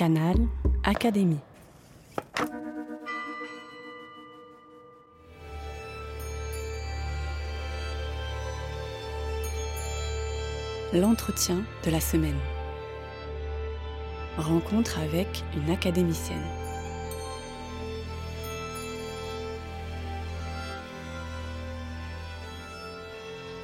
Canal 0.00 0.36
Académie. 0.82 1.36
L'entretien 10.94 11.62
de 11.84 11.90
la 11.90 12.00
semaine. 12.00 12.38
Rencontre 14.38 14.98
avec 15.00 15.44
une 15.54 15.70
académicienne. 15.70 16.38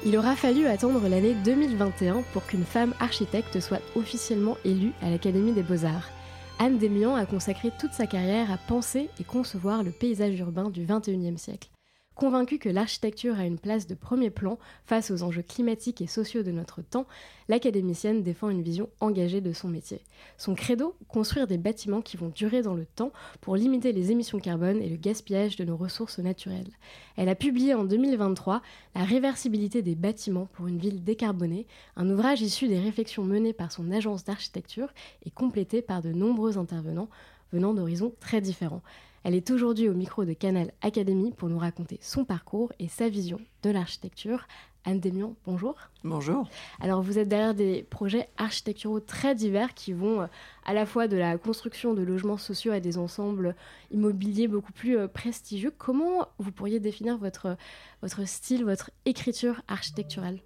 Il 0.05 0.15
aura 0.15 0.35
fallu 0.35 0.67
attendre 0.67 1.01
l'année 1.09 1.33
2021 1.43 2.21
pour 2.31 2.45
qu'une 2.45 2.63
femme 2.63 2.93
architecte 2.99 3.59
soit 3.59 3.81
officiellement 3.95 4.57
élue 4.65 4.93
à 5.01 5.09
l'Académie 5.09 5.53
des 5.53 5.63
beaux-arts. 5.63 6.11
Anne 6.59 6.79
Desmians 6.79 7.15
a 7.15 7.27
consacré 7.27 7.71
toute 7.79 7.93
sa 7.93 8.07
carrière 8.07 8.51
à 8.51 8.57
penser 8.57 9.09
et 9.19 9.23
concevoir 9.23 9.83
le 9.83 9.91
paysage 9.91 10.39
urbain 10.39 10.69
du 10.71 10.85
XXIe 10.85 11.37
siècle. 11.37 11.69
Convaincue 12.17 12.57
que 12.57 12.67
l'architecture 12.67 13.37
a 13.37 13.45
une 13.45 13.59
place 13.59 13.85
de 13.85 13.93
premier 13.93 14.31
plan 14.31 14.57
face 14.87 15.11
aux 15.11 15.21
enjeux 15.21 15.43
climatiques 15.43 16.01
et 16.01 16.07
sociaux 16.07 16.41
de 16.41 16.49
notre 16.49 16.81
temps, 16.81 17.05
l'académicienne 17.47 18.23
défend 18.23 18.49
une 18.49 18.63
vision 18.63 18.89
engagée 19.01 19.39
de 19.39 19.53
son 19.53 19.67
métier. 19.67 20.01
Son 20.35 20.55
credo, 20.55 20.95
construire 21.09 21.45
des 21.45 21.59
bâtiments 21.59 22.01
qui 22.01 22.17
vont 22.17 22.29
durer 22.29 22.63
dans 22.63 22.73
le 22.73 22.87
temps 22.87 23.11
pour 23.39 23.55
limiter 23.55 23.91
les 23.91 24.11
émissions 24.11 24.39
carbone 24.39 24.81
et 24.81 24.89
le 24.89 24.95
gaspillage 24.95 25.57
de 25.57 25.63
nos 25.63 25.77
ressources 25.77 26.17
naturelles. 26.17 26.71
Elle 27.17 27.29
a 27.29 27.35
publié 27.35 27.75
en 27.75 27.83
2023 27.83 28.63
La 28.95 29.03
réversibilité 29.03 29.83
des 29.83 29.93
bâtiments 29.93 30.47
pour 30.53 30.65
une 30.65 30.79
ville 30.79 31.03
décarbonée, 31.03 31.67
un 31.97 32.09
ouvrage 32.09 32.41
issu 32.41 32.67
des 32.67 32.79
réflexions 32.79 33.23
menées 33.23 33.53
par 33.53 33.71
son 33.71 33.91
agence 33.91 34.23
d'architecture 34.23 34.89
et 35.23 35.29
complété 35.29 35.83
par 35.83 36.01
de 36.01 36.11
nombreux 36.13 36.57
intervenants 36.57 37.09
venant 37.53 37.75
d'horizons 37.75 38.11
très 38.19 38.41
différents. 38.41 38.81
Elle 39.27 39.35
est 39.35 39.51
aujourd'hui 39.51 39.89
au 39.89 39.93
micro 39.93 40.23
de 40.23 40.31
Canal 40.31 40.71
Académie 40.81 41.33
pour 41.33 41.49
nous 41.49 41.59
raconter 41.59 41.99
son 42.01 42.23
parcours 42.23 42.71
et 42.79 42.87
sa 42.87 43.09
vision 43.09 43.41
de 43.61 43.69
l'architecture. 43.69 44.47
Anne 44.85 45.01
Demian, 45.01 45.35
bonjour. 45.45 45.75
Bonjour. 46.05 46.47
Alors 46.79 47.01
vous 47.01 47.19
êtes 47.19 47.27
derrière 47.27 47.53
des 47.53 47.83
projets 47.83 48.29
architecturaux 48.37 49.01
très 49.01 49.35
divers 49.35 49.73
qui 49.73 49.91
vont 49.91 50.21
euh, 50.21 50.27
à 50.63 50.73
la 50.73 50.85
fois 50.85 51.09
de 51.09 51.17
la 51.17 51.37
construction 51.37 51.93
de 51.93 52.03
logements 52.03 52.37
sociaux 52.37 52.71
à 52.71 52.79
des 52.79 52.97
ensembles 52.97 53.53
immobiliers 53.91 54.47
beaucoup 54.47 54.71
plus 54.71 54.97
euh, 54.97 55.09
prestigieux. 55.09 55.73
Comment 55.77 56.29
vous 56.39 56.53
pourriez 56.53 56.79
définir 56.79 57.17
votre, 57.17 57.57
votre 58.01 58.25
style, 58.25 58.63
votre 58.63 58.91
écriture 59.03 59.61
architecturale? 59.67 60.39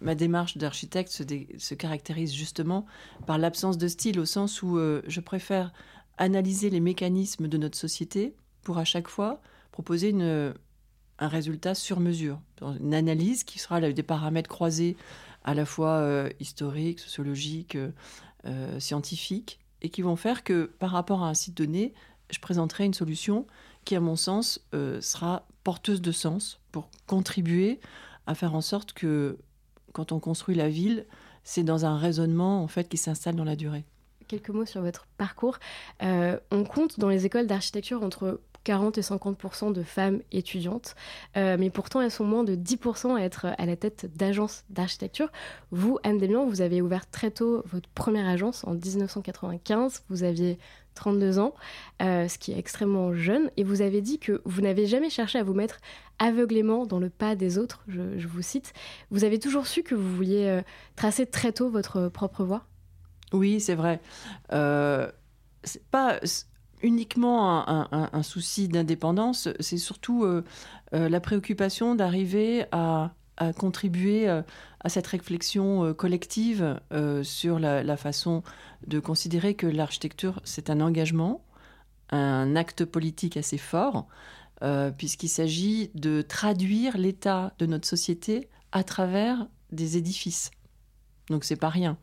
Ma 0.00 0.16
démarche 0.16 0.56
d'architecte 0.56 1.10
se, 1.10 1.74
caractérise 1.74 2.34
justement 2.34 2.84
par 3.26 3.38
l'absence 3.38 3.78
de 3.78 3.86
style, 3.86 4.18
au 4.18 4.24
sens 4.24 4.62
où 4.62 4.76
euh, 4.76 5.02
je 5.06 5.20
préfère 5.20 5.72
analyser 6.18 6.70
les 6.70 6.80
mécanismes 6.80 7.48
de 7.48 7.58
notre 7.58 7.78
société 7.78 8.34
pour 8.62 8.78
à 8.78 8.84
chaque 8.84 9.08
fois 9.08 9.40
proposer 9.72 10.14
un 11.18 11.28
résultat 11.28 11.74
sur 11.74 12.00
mesure. 12.00 12.40
Une 12.80 12.94
analyse 12.94 13.44
qui 13.44 13.58
sera 13.58 13.80
des 13.80 14.02
paramètres 14.02 14.48
croisés 14.48 14.96
à 15.42 15.54
la 15.54 15.66
fois 15.66 15.96
euh, 15.96 16.30
historiques, 16.40 17.00
sociologiques, 17.00 17.76
euh, 18.46 18.80
scientifiques, 18.80 19.58
et 19.82 19.90
qui 19.90 20.00
vont 20.00 20.16
faire 20.16 20.44
que 20.44 20.64
par 20.78 20.90
rapport 20.90 21.22
à 21.22 21.28
un 21.28 21.34
site 21.34 21.56
donné, 21.56 21.92
je 22.30 22.38
présenterai 22.38 22.86
une 22.86 22.94
solution 22.94 23.46
qui, 23.84 23.96
à 23.96 24.00
mon 24.00 24.16
sens, 24.16 24.64
sera 25.00 25.46
porteuse 25.62 26.00
de 26.00 26.12
sens 26.12 26.58
pour 26.72 26.88
contribuer 27.06 27.80
à 28.26 28.34
faire 28.34 28.54
en 28.54 28.62
sorte 28.62 28.94
que 28.94 29.38
quand 29.92 30.12
on 30.12 30.20
construit 30.20 30.54
la 30.54 30.68
ville, 30.68 31.06
c'est 31.44 31.62
dans 31.62 31.84
un 31.84 31.96
raisonnement 31.96 32.62
en 32.62 32.68
fait 32.68 32.88
qui 32.88 32.96
s'installe 32.96 33.36
dans 33.36 33.44
la 33.44 33.56
durée. 33.56 33.84
Quelques 34.28 34.50
mots 34.50 34.66
sur 34.66 34.82
votre 34.82 35.06
parcours. 35.16 35.58
Euh, 36.02 36.38
on 36.50 36.64
compte 36.64 36.98
dans 36.98 37.08
les 37.08 37.26
écoles 37.26 37.46
d'architecture 37.46 38.02
entre 38.02 38.40
40 38.64 38.98
et 38.98 39.02
50 39.02 39.72
de 39.74 39.82
femmes 39.82 40.20
étudiantes, 40.32 40.96
euh, 41.36 41.56
mais 41.58 41.70
pourtant 41.70 42.00
elles 42.00 42.10
sont 42.10 42.24
moins 42.24 42.44
de 42.44 42.56
10% 42.56 43.14
à 43.14 43.20
être 43.20 43.46
à 43.58 43.66
la 43.66 43.76
tête 43.76 44.10
d'agences 44.16 44.64
d'architecture. 44.70 45.30
Vous, 45.70 45.98
Anne 46.02 46.18
Demian, 46.18 46.46
vous 46.46 46.62
avez 46.62 46.80
ouvert 46.80 47.08
très 47.08 47.30
tôt 47.30 47.62
votre 47.66 47.88
première 47.90 48.26
agence 48.26 48.64
en 48.64 48.72
1995. 48.72 50.02
Vous 50.08 50.24
aviez 50.24 50.58
32 50.94 51.38
ans, 51.38 51.54
euh, 52.02 52.26
ce 52.26 52.38
qui 52.38 52.52
est 52.52 52.58
extrêmement 52.58 53.12
jeune, 53.12 53.50
et 53.56 53.64
vous 53.64 53.82
avez 53.82 54.00
dit 54.00 54.18
que 54.18 54.40
vous 54.44 54.62
n'avez 54.62 54.86
jamais 54.86 55.10
cherché 55.10 55.38
à 55.38 55.42
vous 55.42 55.54
mettre 55.54 55.80
aveuglément 56.18 56.86
dans 56.86 57.00
le 57.00 57.10
pas 57.10 57.34
des 57.34 57.58
autres, 57.58 57.84
je, 57.88 58.26
vous 58.26 58.42
cite. 58.42 58.72
Vous 59.10 59.24
avez 59.24 59.38
toujours 59.38 59.66
su 59.66 59.82
que 59.82 59.94
vous 59.94 60.14
vouliez 60.14 60.60
tracer 60.96 61.26
très 61.26 61.52
tôt 61.52 61.68
votre 61.68 62.08
propre 62.08 62.44
voie? 62.44 62.64
Oui, 63.34 63.60
c'est 63.60 63.74
vrai. 63.74 64.00
Euh, 64.52 65.10
c'est 65.64 65.84
pas 65.90 66.20
uniquement 66.82 67.68
un, 67.68 68.22
souci 68.22 68.68
d'indépendance, 68.68 69.48
c'est 69.58 69.78
surtout 69.78 70.24
euh, 70.24 70.42
la 70.92 71.20
préoccupation 71.20 71.94
d'arriver 71.94 72.66
à, 72.72 73.12
contribuer 73.58 74.28
à 74.28 74.88
cette 74.88 75.06
réflexion 75.06 75.94
collective 75.94 76.78
sur 77.22 77.58
la, 77.58 77.96
façon 77.96 78.42
de 78.86 79.00
considérer 79.00 79.54
que 79.54 79.66
l'architecture, 79.66 80.40
c'est 80.44 80.68
un 80.68 80.82
engagement, 80.82 81.42
un 82.10 82.54
acte 82.54 82.84
politique 82.84 83.38
assez 83.38 83.58
fort, 83.58 84.06
euh, 84.62 84.90
puisqu'il 84.90 85.28
s'agit 85.28 85.90
de 85.94 86.22
traduire 86.22 86.96
l'état 86.96 87.52
de 87.58 87.66
notre 87.66 87.88
société 87.88 88.48
à 88.72 88.84
travers 88.84 89.46
des 89.72 89.96
édifices. 89.96 90.50
Donc 91.28 91.44
c'est 91.44 91.56
pas 91.56 91.68
rien. 91.68 91.98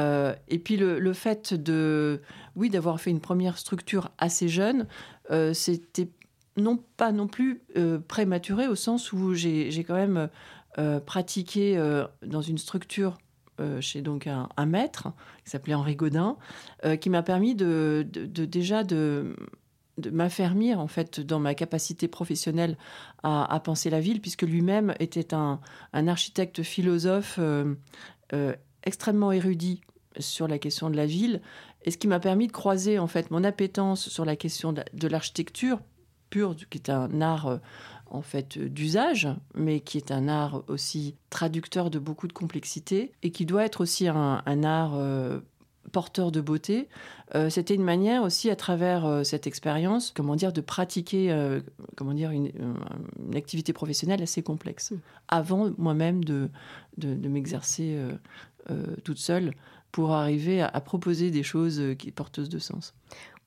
Euh, 0.00 0.34
et 0.48 0.58
puis 0.58 0.76
le, 0.76 1.12
fait 1.12 1.54
de, 1.54 2.20
oui, 2.56 2.70
d'avoir 2.70 3.00
fait 3.00 3.10
une 3.10 3.20
première 3.20 3.58
structure 3.58 4.10
assez 4.18 4.48
jeune, 4.48 4.86
euh, 5.30 5.52
c'était 5.52 6.08
non 6.56 6.78
pas 6.96 7.12
non 7.12 7.28
plus 7.28 7.62
prématuré 8.08 8.66
au 8.66 8.74
sens 8.74 9.12
où 9.12 9.34
j'ai 9.34 9.84
quand 9.86 9.94
même 9.94 10.28
pratiqué 11.06 11.80
dans 12.26 12.42
une 12.42 12.58
structure 12.58 13.18
chez 13.80 14.02
donc 14.02 14.26
un, 14.26 14.66
maître 14.66 15.08
qui 15.44 15.50
s'appelait 15.50 15.74
Henri 15.74 15.94
Godin, 15.94 16.36
qui 17.00 17.08
m'a 17.08 17.22
permis 17.22 17.54
de, 17.54 18.04
déjà 18.12 18.82
de 18.82 19.36
de 20.00 20.10
m'affermir 20.10 20.80
en 20.80 20.88
fait 20.88 21.20
dans 21.20 21.38
ma 21.38 21.54
capacité 21.54 22.08
professionnelle 22.08 22.76
à, 23.22 23.60
penser 23.62 23.90
la 23.90 24.00
ville, 24.00 24.20
puisque 24.20 24.42
lui-même 24.42 24.94
était 24.98 25.34
un, 25.34 25.60
architecte 25.92 26.62
philosophe 26.62 27.36
euh, 27.38 27.74
euh, 28.32 28.54
extrêmement 28.82 29.32
érudit 29.32 29.82
sur 30.18 30.48
la 30.48 30.58
question 30.58 30.90
de 30.90 30.96
la 30.96 31.06
ville, 31.06 31.40
et 31.82 31.90
ce 31.90 31.98
qui 31.98 32.08
m'a 32.08 32.20
permis 32.20 32.46
de 32.46 32.52
croiser 32.52 32.98
en 32.98 33.06
fait 33.06 33.30
mon 33.30 33.44
appétence 33.44 34.08
sur 34.08 34.24
la 34.24 34.36
question 34.36 34.72
de, 34.72 35.08
l'architecture 35.08 35.80
pure, 36.30 36.54
qui 36.68 36.78
est 36.78 36.90
un 36.90 37.20
art 37.20 37.46
euh, 37.46 37.58
en 38.06 38.22
fait 38.22 38.58
d'usage, 38.58 39.28
mais 39.54 39.80
qui 39.80 39.96
est 39.96 40.10
un 40.10 40.28
art 40.28 40.64
aussi 40.68 41.14
traducteur 41.30 41.90
de 41.90 41.98
beaucoup 41.98 42.26
de 42.26 42.32
complexité 42.32 43.12
et 43.22 43.30
qui 43.30 43.46
doit 43.46 43.64
être 43.64 43.80
aussi 43.80 44.08
un, 44.08 44.64
art 44.64 44.98
porteur 45.90 46.30
de 46.30 46.40
beauté, 46.40 46.88
euh, 47.34 47.50
c'était 47.50 47.74
une 47.74 47.84
manière 47.84 48.22
aussi 48.22 48.50
à 48.50 48.56
travers 48.56 49.04
euh, 49.04 49.22
cette 49.22 49.46
expérience, 49.46 50.12
comment 50.14 50.36
dire, 50.36 50.52
de 50.52 50.60
pratiquer, 50.60 51.30
euh, 51.30 51.60
comment 51.96 52.14
dire, 52.14 52.30
une, 52.30 52.50
activité 53.34 53.72
professionnelle 53.72 54.22
assez 54.22 54.42
complexe. 54.42 54.90
Mm. 54.90 54.96
Avant 55.28 55.70
moi-même 55.78 56.24
de, 56.24 56.48
de, 56.96 57.28
m'exercer 57.28 57.96
toute 59.04 59.18
seule 59.18 59.52
pour 59.92 60.12
arriver 60.12 60.60
à, 60.62 60.80
proposer 60.80 61.30
des 61.30 61.42
choses 61.42 61.82
qui 61.98 62.10
porteuses 62.10 62.48
de 62.48 62.58
sens. 62.58 62.94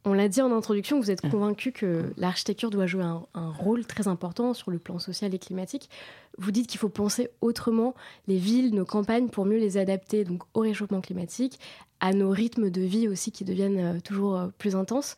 On 0.06 0.14
l'a 0.14 0.28
dit 0.28 0.42
en 0.42 0.52
introduction, 0.52 1.00
vous 1.00 1.12
êtes 1.12 1.22
convaincu 1.22 1.72
que 1.72 2.12
l'architecture 2.18 2.70
doit 2.70 2.88
jouer 2.88 3.04
un, 3.04 3.50
rôle 3.52 3.86
très 3.86 4.10
important 4.10 4.54
sur 4.54 4.70
le 4.70 4.78
plan 4.78 5.00
social 5.00 5.34
et 5.34 5.40
climatique. 5.40 5.90
Vous 6.38 6.52
dites 6.52 6.68
qu'il 6.68 6.80
faut 6.80 6.90
penser 6.90 7.30
autrement 7.40 7.96
les 8.28 8.38
villes, 8.38 8.76
nos 8.76 8.84
campagnes 8.84 9.30
pour 9.30 9.46
mieux 9.46 9.60
les 9.60 9.78
adapter 9.78 10.26
donc 10.26 10.44
au 10.54 10.60
réchauffement 10.60 11.00
climatique, 11.00 11.58
à 12.02 12.12
nos 12.12 12.32
rythmes 12.32 12.70
de 12.70 12.82
vie 12.82 13.08
aussi 13.08 13.32
qui 13.32 13.46
deviennent 13.46 13.80
euh, 13.80 14.00
toujours 14.02 14.36
euh, 14.36 14.48
plus 14.58 14.76
intenses. 14.76 15.16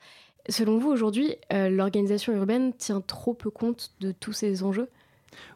Selon 0.49 0.77
vous, 0.77 0.89
aujourd'hui, 0.89 1.35
euh, 1.51 1.69
l'organisation 1.69 2.33
urbaine 2.33 2.71
tient 2.73 3.01
trop 3.01 3.33
peu 3.33 3.49
compte 3.49 3.93
de 4.01 4.11
tous 4.11 4.33
ces 4.33 4.61
enjeux? 4.61 4.89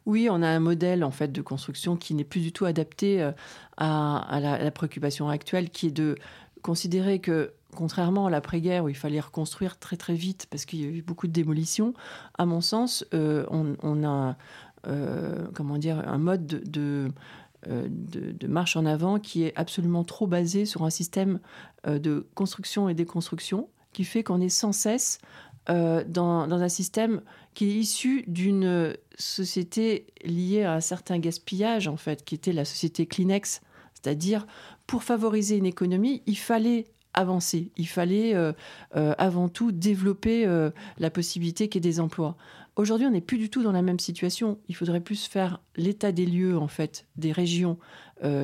Oui, 0.05 0.27
on 0.29 0.41
a 0.41 0.47
un 0.47 0.59
modèle 0.59 1.03
en 1.03 1.11
fait 1.11 1.31
de 1.31 1.41
construction 1.41 1.95
qui 1.95 2.13
n'est 2.13 2.23
plus 2.23 2.41
du 2.41 2.51
tout 2.51 2.65
adapté 2.65 3.31
à, 3.77 4.39
la, 4.41 4.71
préoccupation 4.71 5.29
actuelle, 5.29 5.69
qui 5.69 5.87
est 5.87 5.91
de 5.91 6.15
considérer 6.61 7.19
que 7.19 7.53
contrairement 7.75 8.25
à 8.25 8.29
l'après-guerre 8.29 8.83
où 8.83 8.89
il 8.89 8.95
fallait 8.95 9.19
reconstruire 9.19 9.77
très 9.77 9.95
très 9.95 10.15
vite 10.15 10.47
parce 10.49 10.65
qu'il 10.65 10.81
y 10.81 10.85
a 10.85 10.87
eu 10.87 11.01
beaucoup 11.01 11.27
de 11.27 11.31
démolitions, 11.31 11.93
à 12.37 12.45
mon 12.45 12.59
sens, 12.59 13.05
on, 13.13 14.03
a 14.03 14.35
comment 15.53 15.77
dire 15.77 15.99
un 16.07 16.17
mode 16.17 16.45
de 16.45 17.09
euh, 17.67 17.89
marche 18.47 18.77
en 18.77 18.85
avant 18.85 19.19
qui 19.19 19.43
est 19.43 19.51
absolument 19.57 20.05
trop 20.05 20.27
basé 20.27 20.65
sur 20.65 20.83
un 20.83 20.89
système 20.89 21.39
euh, 21.87 21.99
de 21.99 22.25
construction 22.33 22.87
et 22.87 22.93
déconstruction 22.93 23.67
qui 23.91 24.05
fait 24.05 24.23
qu'on 24.23 24.39
est 24.39 24.49
sans 24.49 24.71
cesse 24.71 25.19
euh, 25.69 26.03
dans, 26.07 26.51
un 26.51 26.69
système 26.69 27.21
qui 27.53 27.65
est 27.65 27.75
issu 27.75 28.23
d'une 28.27 28.95
société 29.17 30.07
liée 30.23 30.63
à 30.63 30.73
un 30.73 30.81
certain 30.81 31.19
gaspillage, 31.19 31.87
en 31.87 31.97
fait, 31.97 32.23
qui 32.23 32.35
était 32.35 32.53
la 32.53 32.65
société 32.65 33.05
Kleenex. 33.05 33.61
C'est-à-dire, 33.93 34.47
pour 34.87 35.03
favoriser 35.03 35.57
une 35.57 35.65
économie, 35.65 36.21
il 36.25 36.37
fallait 36.37 36.85
avancer. 37.13 37.71
Il 37.75 37.87
fallait 37.87 38.33
avant 38.93 39.49
tout 39.49 39.71
développer 39.73 40.47
la 40.99 41.09
possibilité 41.09 41.67
qu'il 41.67 41.83
y 41.83 41.87
ait 41.87 41.91
des 41.91 41.99
emplois. 41.99 42.37
Aujourd'hui, 42.79 43.07
on 43.07 43.11
n'est 43.11 43.19
plus 43.19 43.37
du 43.37 43.49
tout 43.49 43.61
dans 43.61 43.73
la 43.73 43.81
même 43.81 43.99
situation. 43.99 44.57
Il 44.69 44.75
faudrait 44.75 45.01
plus 45.01 45.25
faire 45.25 45.61
l'état 45.75 46.13
des 46.13 46.25
lieux, 46.25 46.57
en 46.57 46.69
fait, 46.69 47.07
des 47.17 47.33
régions 47.33 47.77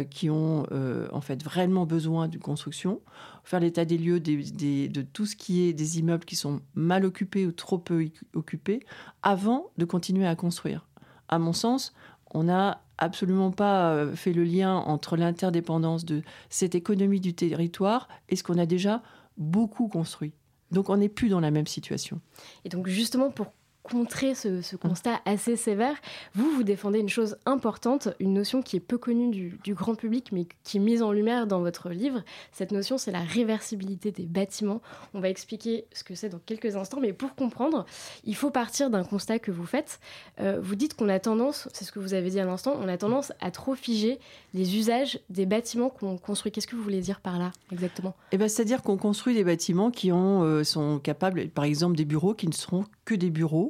qui 0.09 0.29
ont 0.29 0.65
en 1.13 1.21
fait 1.21 1.41
vraiment 1.41 1.85
besoin 1.85 2.27
de 2.27 2.37
construction, 2.37 2.99
faire 3.45 3.61
l'état 3.61 3.85
des 3.85 3.97
lieux 3.97 4.19
de 4.19 5.01
tout 5.03 5.25
ce 5.25 5.37
qui 5.37 5.61
est 5.61 5.71
des 5.71 5.99
immeubles 5.99 6.25
qui 6.25 6.35
sont 6.35 6.59
mal 6.73 7.05
occupés 7.05 7.45
ou 7.45 7.53
trop 7.53 7.77
peu 7.77 8.09
occupés, 8.33 8.81
avant 9.23 9.67
de 9.77 9.85
continuer 9.85 10.27
à 10.27 10.35
construire. 10.35 10.85
À 11.29 11.39
mon 11.39 11.53
sens, 11.53 11.93
on 12.33 12.43
n'a 12.43 12.81
absolument 12.97 13.51
pas 13.51 13.93
euh, 13.93 14.15
fait 14.17 14.33
le 14.33 14.43
lien 14.43 14.75
entre 14.75 15.15
l'interdépendance 15.15 16.03
de 16.03 16.23
cette 16.49 16.75
économie 16.75 17.21
du 17.21 17.33
territoire 17.33 18.09
et 18.27 18.35
ce 18.35 18.43
qu'on 18.43 18.57
a 18.57 18.65
déjà 18.65 19.01
beaucoup 19.37 19.87
construit. 19.87 20.33
Donc 20.71 20.89
on 20.89 20.97
n'est 20.97 21.09
plus 21.09 21.29
dans 21.29 21.39
la 21.39 21.51
même 21.51 21.67
situation. 21.67 22.19
Et 22.65 22.69
donc 22.69 22.87
justement 22.87 23.31
pour 23.31 23.53
contrer 23.85 24.33
ce, 24.33 24.75
constat 24.75 25.21
assez 25.25 25.55
sévère, 25.55 25.95
vous, 26.33 26.49
vous 26.49 26.63
défendez 26.63 26.99
une 26.99 27.09
chose 27.09 27.37
importante, 27.45 28.09
une 28.19 28.33
notion 28.33 28.63
qui 28.63 28.75
est 28.75 28.79
peu 28.79 28.97
connue 28.97 29.29
du, 29.29 29.73
grand 29.75 29.95
public, 29.95 30.31
mais 30.31 30.47
qui 30.63 30.77
est 30.77 30.79
mise 30.79 31.03
en 31.03 31.11
lumière 31.11 31.45
dans 31.45 31.59
votre 31.59 31.89
livre. 31.89 32.23
Cette 32.51 32.71
notion, 32.71 32.97
c'est 32.97 33.11
la 33.11 33.21
réversibilité 33.21 34.11
des 34.11 34.25
bâtiments. 34.25 34.81
On 35.13 35.19
va 35.19 35.29
expliquer 35.29 35.85
ce 35.93 36.03
que 36.03 36.15
c'est 36.15 36.29
dans 36.29 36.39
quelques 36.39 36.75
instants, 36.75 36.99
mais 36.99 37.13
pour 37.13 37.35
comprendre, 37.35 37.85
il 38.23 38.35
faut 38.35 38.49
partir 38.49 38.89
d'un 38.89 39.03
constat 39.03 39.37
que 39.37 39.51
vous 39.51 39.65
faites. 39.65 39.99
Euh, 40.39 40.59
vous 40.61 40.75
dites 40.75 40.95
qu'on 40.95 41.09
a 41.09 41.19
tendance, 41.19 41.69
c'est 41.73 41.85
ce 41.85 41.91
que 41.91 41.99
vous 41.99 42.15
avez 42.15 42.31
dit 42.31 42.39
à 42.39 42.45
l'instant, 42.45 42.75
on 42.81 42.87
a 42.87 42.97
tendance 42.97 43.33
à 43.39 43.51
trop 43.51 43.75
figer 43.75 44.19
les 44.55 44.77
usages 44.77 45.19
des 45.29 45.45
bâtiments 45.45 45.89
qu'on 45.89 46.17
construit. 46.17 46.51
Qu'est-ce 46.51 46.67
que 46.67 46.75
vous 46.75 46.83
voulez 46.83 47.01
dire 47.01 47.19
par 47.19 47.37
là, 47.37 47.51
exactement? 47.71 48.15
Eh 48.31 48.37
ben, 48.37 48.49
C'est-à-dire 48.49 48.81
qu'on 48.81 48.97
construit 48.97 49.35
des 49.35 49.43
bâtiments 49.43 49.91
qui 49.91 50.11
ont, 50.11 50.41
euh, 50.43 50.63
sont 50.63 50.97
capables, 50.97 51.49
par 51.49 51.65
exemple 51.65 51.95
des 51.95 52.05
bureaux 52.05 52.33
qui 52.33 52.47
ne 52.47 52.53
seront 52.53 52.85
que 53.05 53.15
des 53.15 53.29
bureaux, 53.29 53.69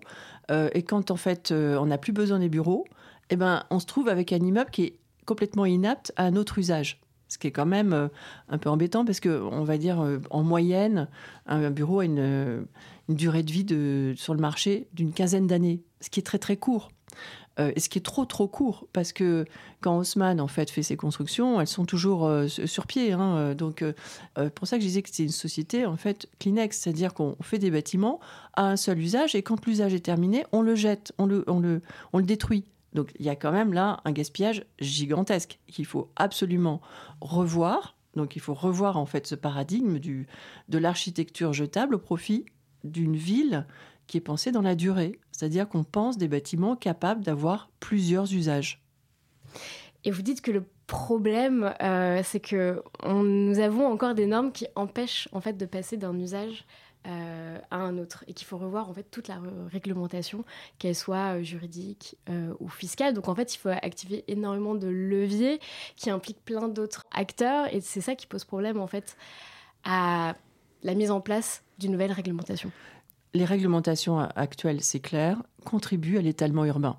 euh, 0.52 0.70
et 0.74 0.84
quand 0.84 1.12
en 1.12 1.16
fait 1.16 1.52
euh, 1.52 1.78
on 1.78 1.88
n'a 1.88 1.98
plus 1.98 2.14
besoin 2.14 2.40
des 2.40 2.50
bureaux, 2.50 2.86
eh 3.30 3.36
ben, 3.36 3.64
on 3.70 3.80
se 3.80 3.86
trouve 3.86 4.10
avec 4.10 4.34
un 4.34 4.38
immeuble 4.38 4.70
qui 4.72 4.84
est 4.84 5.00
complètement 5.26 5.66
inapte 5.66 6.14
à 6.16 6.26
un 6.26 6.36
autre 6.36 6.58
usage. 6.58 7.00
Ce 7.28 7.40
qui 7.40 7.48
est 7.48 7.52
quand 7.52 7.66
même 7.66 7.94
euh, 7.94 8.08
un 8.50 8.58
peu 8.58 8.70
embêtant 8.70 9.04
parce 9.04 9.20
que 9.20 9.42
on 9.52 9.64
va 9.64 9.78
dire 9.78 10.04
en 10.30 10.44
moyenne, 10.44 11.08
un, 11.48 11.72
bureau 11.72 12.02
a 12.02 12.06
une, 12.06 12.66
durée 13.10 13.44
de 13.44 13.52
vie 13.52 14.16
sur 14.18 14.34
le 14.34 14.40
marché 14.40 14.88
d'une 14.94 15.12
quinzaine 15.12 15.48
d'années, 15.48 15.82
ce 16.02 16.10
qui 16.10 16.20
est 16.20 16.24
très 16.24 16.40
très 16.40 16.58
court. 16.58 16.92
Euh, 17.60 17.72
et 17.76 17.80
ce 17.80 17.88
qui 17.88 18.00
est 18.00 18.02
trop 18.02 18.26
trop 18.26 18.48
court 18.48 18.86
parce 18.92 19.14
que 19.14 19.46
quand 19.80 19.98
Haussmann 19.98 20.42
en 20.42 20.48
fait 20.48 20.70
fait 20.70 20.84
ses 20.84 20.98
constructions, 20.98 21.62
elles 21.62 21.68
sont 21.68 21.86
toujours 21.86 22.26
euh, 22.26 22.48
sur 22.48 22.86
pied. 22.86 23.14
Hein, 23.14 23.38
euh, 23.38 23.54
donc 23.54 23.84
pour 24.56 24.68
ça 24.68 24.78
que 24.78 24.82
je 24.82 24.88
disais 24.88 25.02
que 25.02 25.10
c'est 25.12 25.24
une 25.24 25.30
société 25.30 25.86
en 25.86 25.98
fait 25.98 26.28
Kleenex, 26.40 26.78
c'est-à-dire 26.78 27.14
qu'on 27.14 27.36
fait 27.42 27.60
des 27.60 27.72
bâtiments 27.72 28.20
à 28.54 28.68
un 28.68 28.76
seul 28.76 29.00
usage 29.00 29.36
et 29.36 29.42
quand 29.42 29.66
l'usage 29.66 29.94
est 29.94 30.06
terminé, 30.06 30.46
on 30.52 30.62
le 30.62 30.76
jette, 30.76 31.14
on 31.18 31.26
le, 31.26 31.44
on 31.48 31.60
le, 31.60 31.82
on 32.14 32.18
le 32.18 32.26
détruit. 32.26 32.66
Donc 32.94 33.12
il 33.20 33.26
y 33.26 33.30
a 33.30 33.36
quand 33.36 33.52
même 33.52 33.74
là 33.74 34.02
un 34.06 34.12
gaspillage 34.12 34.66
gigantesque 34.80 35.60
qu'il 35.68 35.86
faut 35.86 36.10
absolument 36.16 36.82
revoir. 37.22 37.96
Donc 38.16 38.36
il 38.36 38.42
faut 38.42 38.54
revoir 38.54 38.98
en 38.98 39.06
fait 39.06 39.28
ce 39.28 39.36
paradigme 39.36 40.00
du, 40.00 40.28
de 40.70 40.78
l'architecture 40.78 41.54
jetable 41.54 41.96
au 41.96 42.00
profit 42.00 42.46
d'une 42.86 43.16
ville 43.16 43.66
qui 44.08 44.18
est 44.18 44.22
pensée 44.22 44.52
dans 44.52 44.62
la 44.62 44.76
durée, 44.76 45.20
c'est-à-dire 45.32 45.68
qu'on 45.68 45.84
pense 45.84 46.18
des 46.18 46.28
bâtiments 46.28 46.76
capables 46.76 47.24
d'avoir 47.24 47.70
plusieurs 47.80 48.32
usages. 48.34 48.82
Et 50.04 50.12
vous 50.12 50.22
dites 50.22 50.42
que 50.42 50.52
le 50.52 50.64
problème, 50.88 51.74
euh, 51.82 52.22
c'est 52.24 52.40
que 52.40 52.84
nous 53.06 53.60
avons 53.60 53.88
encore 53.88 54.14
des 54.14 54.28
normes 54.28 54.52
qui 54.52 54.68
empêchent 54.76 55.28
en 55.32 55.42
fait 55.42 55.54
de 55.58 55.66
passer 55.66 55.98
d'un 55.98 56.18
usage 56.20 56.66
euh, 57.08 57.58
à 57.72 57.78
un 57.78 57.98
autre 57.98 58.24
et 58.28 58.34
qu'il 58.34 58.48
faut 58.48 58.58
revoir 58.58 58.90
en 58.90 58.94
fait 58.94 59.06
toute 59.10 59.28
la 59.28 59.40
réglementation, 59.72 60.44
qu'elle 60.78 60.96
soit 60.96 61.38
euh, 61.38 61.44
juridique 61.44 62.18
ou 62.60 62.68
fiscale. 62.68 63.14
Donc 63.14 63.28
en 63.28 63.36
fait, 63.36 63.56
il 63.56 63.58
faut 63.58 63.70
activer 63.70 64.24
énormément 64.28 64.76
de 64.76 64.88
leviers 64.88 65.60
qui 65.96 66.10
impliquent 66.10 66.44
plein 66.46 66.68
d'autres 66.68 67.04
acteurs 67.12 67.74
et 67.74 67.82
c'est 67.82 68.02
ça 68.02 68.16
qui 68.16 68.28
pose 68.28 68.44
problème 68.44 68.80
en 68.80 68.88
fait 68.88 69.18
à 69.84 70.36
la 70.84 70.94
mise 70.94 71.12
en 71.12 71.22
place 71.22 71.64
d'une 71.80 71.92
nouvelle 71.92 72.12
réglementation 72.12 72.72
les 73.36 73.46
réglementations 73.46 74.18
actuelles, 74.18 74.82
c'est 74.82 75.02
clair, 75.02 75.44
contribuent 75.66 76.18
à 76.18 76.22
l'étalement 76.22 76.66
urbain. 76.66 76.98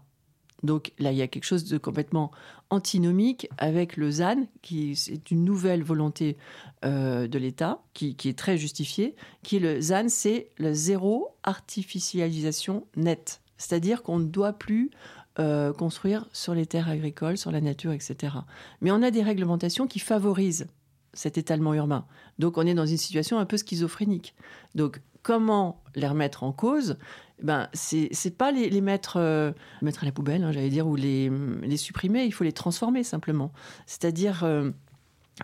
Donc 0.62 0.92
là, 0.98 1.10
il 1.12 1.18
y 1.18 1.22
a 1.22 1.28
quelque 1.28 1.44
chose 1.44 1.64
de 1.64 1.78
complètement 1.78 2.30
antinomique 2.70 3.48
avec 3.58 3.96
le 3.96 4.10
ZAN, 4.10 4.46
qui 4.62 4.92
est 4.92 5.30
une 5.30 5.44
nouvelle 5.44 5.82
volonté 5.82 6.36
euh, 6.84 7.26
de 7.26 7.38
l'État, 7.38 7.80
qui, 7.94 8.16
est 8.24 8.38
très 8.38 8.58
justifiée, 8.58 9.14
qui 9.42 9.56
est 9.56 9.60
le 9.60 9.80
ZAN, 9.80 10.08
c'est 10.08 10.50
le 10.58 10.72
zéro 10.72 11.34
artificialisation 11.42 12.86
nette. 12.96 13.40
C'est-à-dire 13.56 14.02
qu'on 14.02 14.18
ne 14.18 14.26
doit 14.26 14.52
plus 14.52 14.90
euh, 15.38 15.72
construire 15.72 16.28
sur 16.32 16.54
les 16.54 16.66
terres 16.66 16.88
agricoles, 16.88 17.38
sur 17.38 17.50
la 17.50 17.60
nature, 17.60 17.92
etc. 17.92 18.34
Mais 18.80 18.90
on 18.90 19.02
a 19.02 19.10
des 19.10 19.22
réglementations 19.22 19.86
qui 19.86 20.00
favorisent 20.00 20.66
cet 21.12 21.38
étalement 21.38 21.72
urbain. 21.72 22.04
Donc 22.38 22.58
on 22.58 22.66
est 22.66 22.74
dans 22.74 22.86
une 22.86 22.98
situation 22.98 23.38
un 23.38 23.46
peu 23.46 23.56
schizophrénique. 23.56 24.34
Comment 25.26 25.82
les 25.96 26.06
remettre 26.06 26.44
en 26.44 26.52
cause 26.52 26.99
ben, 27.43 27.69
c'est 27.75 28.38
pas 28.38 28.52
les, 28.52 28.81
mettre, 28.81 29.17
euh, 29.17 29.50
mettre 29.82 30.05
à 30.05 30.06
la 30.06 30.12
poubelle, 30.12 30.44
hein, 30.44 30.52
j'allais 30.52 30.70
dire, 30.70 30.87
ou 30.87 30.94
les, 30.94 31.31
les, 31.62 31.76
supprimer, 31.76 32.25
il 32.25 32.31
faut 32.31 32.44
les 32.44 32.52
transformer 32.52 33.02
simplement. 33.02 33.52
C'est-à-dire, 33.87 34.44
euh, 34.44 34.70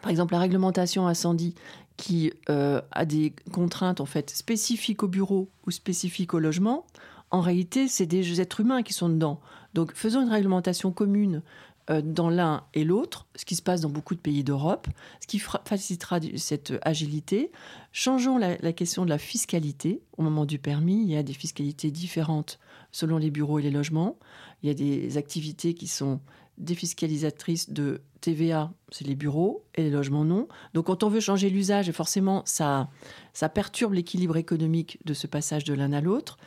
par 0.00 0.10
exemple, 0.10 0.34
la 0.34 0.38
réglementation 0.38 1.08
incendie 1.08 1.56
qui 1.96 2.32
euh, 2.48 2.80
a 2.92 3.04
des 3.04 3.34
contraintes 3.50 4.00
en 4.00 4.06
fait 4.06 4.30
spécifiques 4.30 5.02
au 5.02 5.08
bureau 5.08 5.50
ou 5.66 5.72
spécifiques 5.72 6.32
au 6.32 6.38
logement, 6.38 6.86
en 7.32 7.40
réalité, 7.40 7.88
c'est 7.88 8.06
des 8.06 8.40
êtres 8.40 8.60
humains 8.60 8.82
qui 8.82 8.92
sont 8.92 9.08
dedans. 9.08 9.40
Donc, 9.74 9.92
faisons 9.94 10.22
une 10.22 10.30
réglementation 10.30 10.92
commune 10.92 11.42
dans 11.88 12.30
l'un 12.30 12.64
et 12.74 12.84
l'autre, 12.84 13.26
ce 13.34 13.44
qui 13.44 13.56
se 13.56 13.62
passe 13.62 13.80
dans 13.80 13.90
beaucoup 13.90 14.14
de 14.14 14.20
pays 14.20 14.44
d'Europe, 14.44 14.86
ce 15.20 15.26
qui 15.26 15.38
facilitera 15.38 16.20
cette 16.36 16.74
agilité. 16.82 17.50
Changeons 17.92 18.38
la, 18.38 18.72
question 18.72 19.04
de 19.04 19.10
la 19.10 19.18
fiscalité. 19.18 20.00
Au 20.16 20.22
moment 20.22 20.46
du 20.46 20.58
permis, 20.58 21.02
il 21.02 21.10
y 21.10 21.16
a 21.16 21.22
des 21.22 21.32
fiscalités 21.32 21.90
différentes 21.90 22.58
selon 22.92 23.18
les 23.18 23.30
bureaux 23.30 23.58
et 23.58 23.62
les 23.62 23.70
logements. 23.70 24.16
Il 24.62 24.68
y 24.68 24.70
a 24.70 24.74
des 24.74 25.16
activités 25.16 25.74
qui 25.74 25.88
sont 25.88 26.20
défiscalisatrices 26.58 27.70
de 27.70 28.02
TVA, 28.20 28.72
c'est 28.90 29.06
les 29.06 29.14
bureaux, 29.14 29.64
et 29.74 29.82
les 29.82 29.90
logements 29.90 30.24
non. 30.24 30.48
Donc 30.74 30.86
quand 30.86 31.02
on 31.02 31.08
veut 31.08 31.20
changer 31.20 31.50
l'usage, 31.50 31.90
forcément, 31.92 32.42
ça, 32.44 32.88
ça 33.32 33.48
perturbe 33.48 33.94
l'équilibre 33.94 34.36
économique 34.36 34.98
de 35.04 35.14
ce 35.14 35.26
passage 35.26 35.64
de 35.64 35.74
l'un 35.74 35.92
à 35.92 36.00
l'autre. 36.00 36.38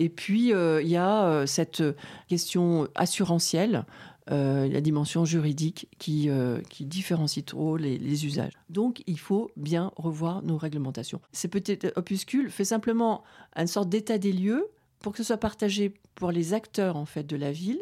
Et 0.00 0.08
puis, 0.08 0.52
euh, 0.52 0.80
il 0.80 0.88
y 0.88 0.96
a 0.96 1.24
euh, 1.24 1.46
cette 1.46 1.82
question 2.28 2.88
assurantielle 2.94 3.84
euh, 4.30 4.68
la 4.68 4.82
dimension 4.82 5.24
juridique 5.24 5.88
qui, 5.98 6.28
euh, 6.28 6.60
qui 6.68 6.84
différencie 6.84 7.42
trop 7.42 7.78
les, 7.78 8.26
usages. 8.26 8.52
Donc, 8.68 9.02
il 9.06 9.18
faut 9.18 9.50
bien 9.56 9.90
revoir 9.96 10.42
nos 10.42 10.58
réglementations. 10.58 11.20
Ces 11.32 11.48
petits 11.48 11.78
opuscules 11.96 12.50
fait 12.50 12.66
simplement 12.66 13.22
une 13.56 13.66
sorte 13.66 13.88
d'état 13.88 14.18
des 14.18 14.32
lieux 14.32 14.68
pour 14.98 15.12
que 15.12 15.18
ce 15.18 15.24
soit 15.24 15.38
partagé 15.38 15.94
pour 16.14 16.30
les 16.30 16.52
acteurs 16.52 16.96
en 16.96 17.06
fait 17.06 17.24
de 17.24 17.36
la 17.36 17.52
ville, 17.52 17.80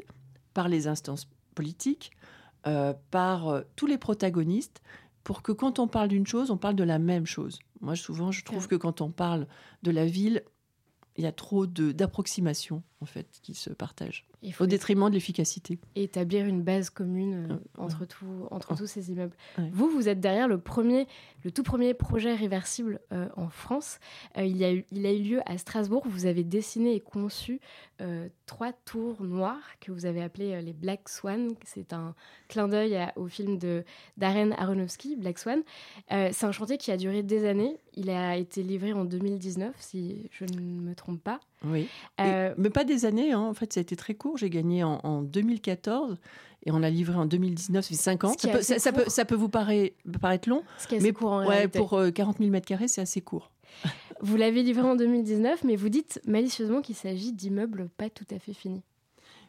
par 0.55 0.69
les 0.69 0.87
instances 0.87 1.27
politiques, 1.57 2.13
euh, 2.69 2.95
par 3.11 3.65
tous 3.75 3.87
les 3.87 3.99
protagonistes, 3.99 4.83
pour 5.25 5.43
que 5.43 5.51
quand 5.51 5.81
on 5.81 5.89
parle 5.89 6.09
d'une 6.09 6.27
chose, 6.27 6.53
on 6.53 6.59
parle 6.59 6.77
de 6.77 6.85
la 6.85 7.01
même 7.01 7.27
chose. 7.27 7.59
Moi, 7.81 7.97
souvent, 7.97 8.31
je 8.31 8.45
trouve 8.45 8.69
que 8.69 8.77
quand 8.77 9.01
on 9.01 9.11
parle 9.11 9.49
de 9.83 9.91
la 9.91 10.07
ville, 10.07 10.45
il 11.17 11.25
y 11.25 11.27
a 11.27 11.33
trop 11.33 11.67
d'approximations 11.67 12.85
en 13.01 13.07
fait 13.07 13.27
qui 13.43 13.55
se 13.55 13.71
partagent 13.71 14.27
au 14.61 14.67
détriment 14.67 15.09
de 15.09 15.15
l'efficacité. 15.15 15.79
Établir 15.95 16.47
une 16.47 16.63
base 16.63 16.91
commune 16.91 17.49
euh, 17.51 17.57
entre, 17.79 18.05
tout, 18.05 18.47
entre 18.51 18.77
tous 18.77 18.87
ces 18.87 19.11
immeubles. 19.11 19.37
Vous, 19.73 19.89
vous 19.89 20.09
êtes 20.09 20.21
derrière 20.21 20.49
le 20.49 20.59
premier, 20.59 21.07
le 21.45 21.51
tout 21.51 21.63
premier 21.63 21.95
projet 21.95 22.35
réversible 22.35 23.01
euh, 23.13 23.29
en 23.37 23.49
France. 23.49 23.99
Euh, 24.39 24.45
il, 24.45 24.57
y 24.57 24.65
a 24.65 24.73
eu, 24.73 24.85
il 24.93 25.05
a 25.05 25.13
eu 25.13 25.23
lieu 25.23 25.41
à 25.47 25.59
Strasbourg. 25.59 26.05
Vous 26.07 26.27
avez 26.27 26.45
dessiné 26.45 26.95
et 26.95 27.01
conçu 27.01 27.61
trois 28.45 28.73
tours 28.73 29.23
noires 29.23 29.79
que 29.81 29.91
vous 29.91 30.05
avez 30.05 30.23
appelées 30.23 30.61
les 30.61 30.75
Black 30.75 31.09
Swan. 31.09 31.55
C'est 31.65 31.95
un 31.95 32.15
clin 32.49 32.69
d'œil 32.69 32.99
au 33.17 33.27
film 33.27 33.57
de 33.57 33.85
Darren 34.19 34.53
Aronofsky, 34.53 35.17
Black 35.17 35.39
Swan. 35.39 35.63
C'est 36.11 36.45
un 36.45 36.53
chantier 36.53 36.77
qui 36.77 36.93
a 36.93 36.99
duré 36.99 37.23
des 37.23 37.47
années. 37.47 37.79
Il 37.95 38.11
a 38.11 38.37
été 38.37 38.63
livré 38.63 38.93
en 38.93 39.07
2019, 39.07 39.75
si 39.79 40.29
je 40.31 40.45
ne 40.45 40.61
me 40.61 40.95
trompe 40.95 41.23
pas. 41.23 41.41
Oui. 41.67 41.89
Euh, 42.21 42.55
mais 42.57 42.71
pas 42.71 42.85
des 42.85 43.05
années, 43.05 43.33
hein. 43.33 43.41
en 43.41 43.55
fait, 43.55 43.73
ça 43.73 43.81
a 43.81 43.83
été 43.83 43.97
très 43.97 44.15
court. 44.15 44.37
J'ai 44.37 44.51
gagné 44.51 44.85
en, 44.85 45.23
2014 45.23 46.19
et 46.65 46.71
on 46.73 46.83
a 46.83 46.91
livré 46.91 47.17
en 47.17 47.27
2019, 47.27 47.85
ça 47.85 47.89
fait 47.89 47.95
5 47.95 48.25
ans. 48.25 48.35
Ça 48.39 48.49
peut, 48.49 48.63
ça, 48.63 48.93
peut, 48.93 49.05
ça 49.07 49.25
peut, 49.25 49.35
vous 49.35 49.49
paraître, 49.49 49.97
paraître 50.21 50.49
long, 50.49 50.63
mais 50.91 51.13
court 51.13 51.33
en 51.33 51.47
ouais, 51.47 51.69
pour 51.69 52.01
40 52.15 52.39
000 52.39 52.51
mètres 52.51 52.67
carrés, 52.67 52.89
c'est 52.89 53.01
assez 53.01 53.21
court. 53.21 53.51
Vous 54.21 54.37
l'avez 54.37 54.63
livré 54.63 54.83
en 54.83 54.97
2019, 54.97 55.65
mais 55.65 55.77
vous 55.77 55.91
dites 55.91 56.21
malicieusement 56.27 56.81
qu'il 56.81 56.95
s'agit 56.95 57.33
d'immeubles 57.33 57.91
pas 57.99 58.09
tout 58.09 58.25
à 58.31 58.39
fait 58.39 58.55
finis. 58.55 58.83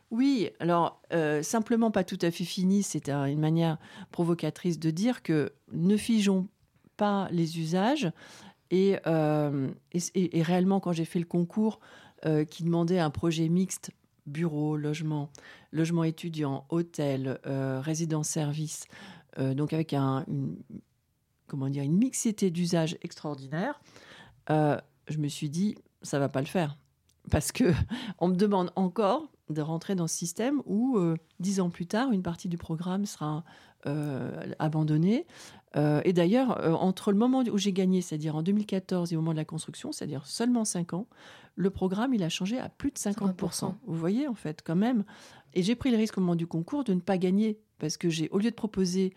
Oui, 0.09 0.49
alors 0.59 1.01
euh, 1.13 1.43
simplement 1.43 1.91
pas 1.91 2.03
tout 2.03 2.19
à 2.21 2.31
fait 2.31 2.45
finis, 2.45 2.83
c'est 2.83 3.09
une 3.09 3.39
manière 3.39 3.77
provocatrice 4.11 4.79
de 4.79 4.89
dire 4.89 5.21
que 5.21 5.51
ne 5.73 5.97
figeons 5.97 6.47
pas 6.95 7.27
les 7.31 7.59
usages. 7.59 8.11
Et, 8.69 8.97
euh, 9.05 9.69
et, 9.93 10.41
réellement, 10.41 10.81
quand 10.81 10.91
j'ai 10.91 11.05
fait 11.05 11.19
le 11.19 11.25
concours 11.25 11.79
euh, 12.25 12.45
qui 12.45 12.63
demandait 12.63 12.99
un 12.99 13.09
projet 13.09 13.47
mixte, 13.49 13.91
bureau, 14.25 14.75
logement, 14.75 15.29
logement 15.71 16.03
étudiant, 16.03 16.65
hôtel, 16.69 17.39
euh, 17.45 17.79
résidence-service, 17.81 18.85
donc 19.55 19.71
avec 19.71 19.93
un, 19.93 20.25
une, 20.27 20.57
comment 21.45 21.69
dire, 21.69 21.83
une 21.83 21.95
mixité 21.95 22.49
d'usages 22.49 22.97
extraordinaire, 23.03 23.79
je 24.49 25.17
me 25.19 25.27
suis 25.27 25.47
dit, 25.47 25.75
ça 26.01 26.17
va 26.17 26.27
pas 26.27 26.39
le 26.39 26.47
faire. 26.47 26.75
Parce 27.29 27.51
que 27.51 27.65
on 28.17 28.29
me 28.29 28.35
demande 28.35 28.71
encore 28.75 29.29
de 29.51 29.61
rentrer 29.61 29.93
dans 29.93 30.07
ce 30.07 30.15
système 30.15 30.63
où, 30.65 30.99
dix 31.39 31.59
ans 31.59 31.69
plus 31.69 31.85
tard, 31.85 32.11
une 32.11 32.23
partie 32.23 32.47
du 32.47 32.57
programme 32.57 33.05
sera 33.05 33.43
abandonnée 34.57 35.27
euh, 35.75 36.01
et 36.05 36.13
d'ailleurs, 36.13 36.59
euh, 36.63 36.73
entre 36.73 37.11
le 37.11 37.17
moment 37.17 37.43
où 37.51 37.57
j'ai 37.57 37.73
gagné, 37.73 38.01
c'est-à-dire 38.01 38.35
en 38.35 38.41
2014 38.41 39.11
et 39.11 39.15
au 39.15 39.19
moment 39.19 39.33
de 39.33 39.37
la 39.37 39.45
construction, 39.45 39.91
c'est-à-dire 39.91 40.25
seulement 40.25 40.65
5 40.65 40.93
ans, 40.93 41.07
le 41.57 41.69
programme, 41.71 42.13
il 42.13 42.23
a 42.23 42.29
changé 42.29 42.59
à 42.59 42.69
plus 42.69 42.91
de 42.91 42.97
50%. 42.97 43.73
Vous 43.85 43.95
voyez, 43.95 44.27
en 44.27 44.35
fait, 44.35 44.61
quand 44.63 44.75
même. 44.75 45.03
Et 45.53 45.63
j'ai 45.63 45.75
pris 45.75 45.91
le 45.91 45.97
risque 45.97 46.17
au 46.17 46.21
moment 46.21 46.35
du 46.35 46.47
concours 46.47 46.83
de 46.83 46.93
ne 46.93 46.99
pas 46.99 47.17
gagner, 47.17 47.59
parce 47.79 47.97
que 47.97 48.09
j'ai, 48.09 48.29
au 48.29 48.37
lieu 48.37 48.51
de 48.51 48.55
proposer 48.55 49.13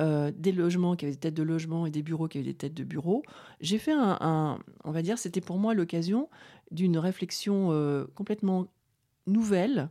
euh, 0.00 0.32
des 0.36 0.50
logements 0.50 0.96
qui 0.96 1.04
avaient 1.04 1.14
des 1.14 1.20
têtes 1.20 1.34
de 1.34 1.44
logement 1.44 1.86
et 1.86 1.90
des 1.90 2.02
bureaux 2.02 2.26
qui 2.26 2.38
avaient 2.38 2.46
des 2.48 2.54
têtes 2.54 2.74
de 2.74 2.82
bureaux, 2.82 3.22
j'ai 3.60 3.78
fait 3.78 3.92
un, 3.92 4.58
on 4.82 4.90
va 4.90 5.02
dire, 5.02 5.18
c'était 5.18 5.40
pour 5.40 5.58
moi 5.58 5.72
l'occasion 5.72 6.28
d'une 6.72 6.98
réflexion 6.98 7.70
complètement 8.14 8.66
nouvelle 9.28 9.88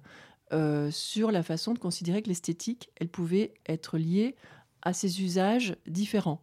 sur 0.91 1.31
la 1.31 1.41
façon 1.41 1.73
de 1.73 1.79
considérer 1.79 2.21
que 2.21 2.27
l'esthétique, 2.27 2.89
elle 2.99 3.07
pouvait 3.07 3.53
être 3.65 3.97
liée 3.97 4.35
à 4.81 4.91
ces 4.91 5.21
usages 5.21 5.77
différents. 5.87 6.41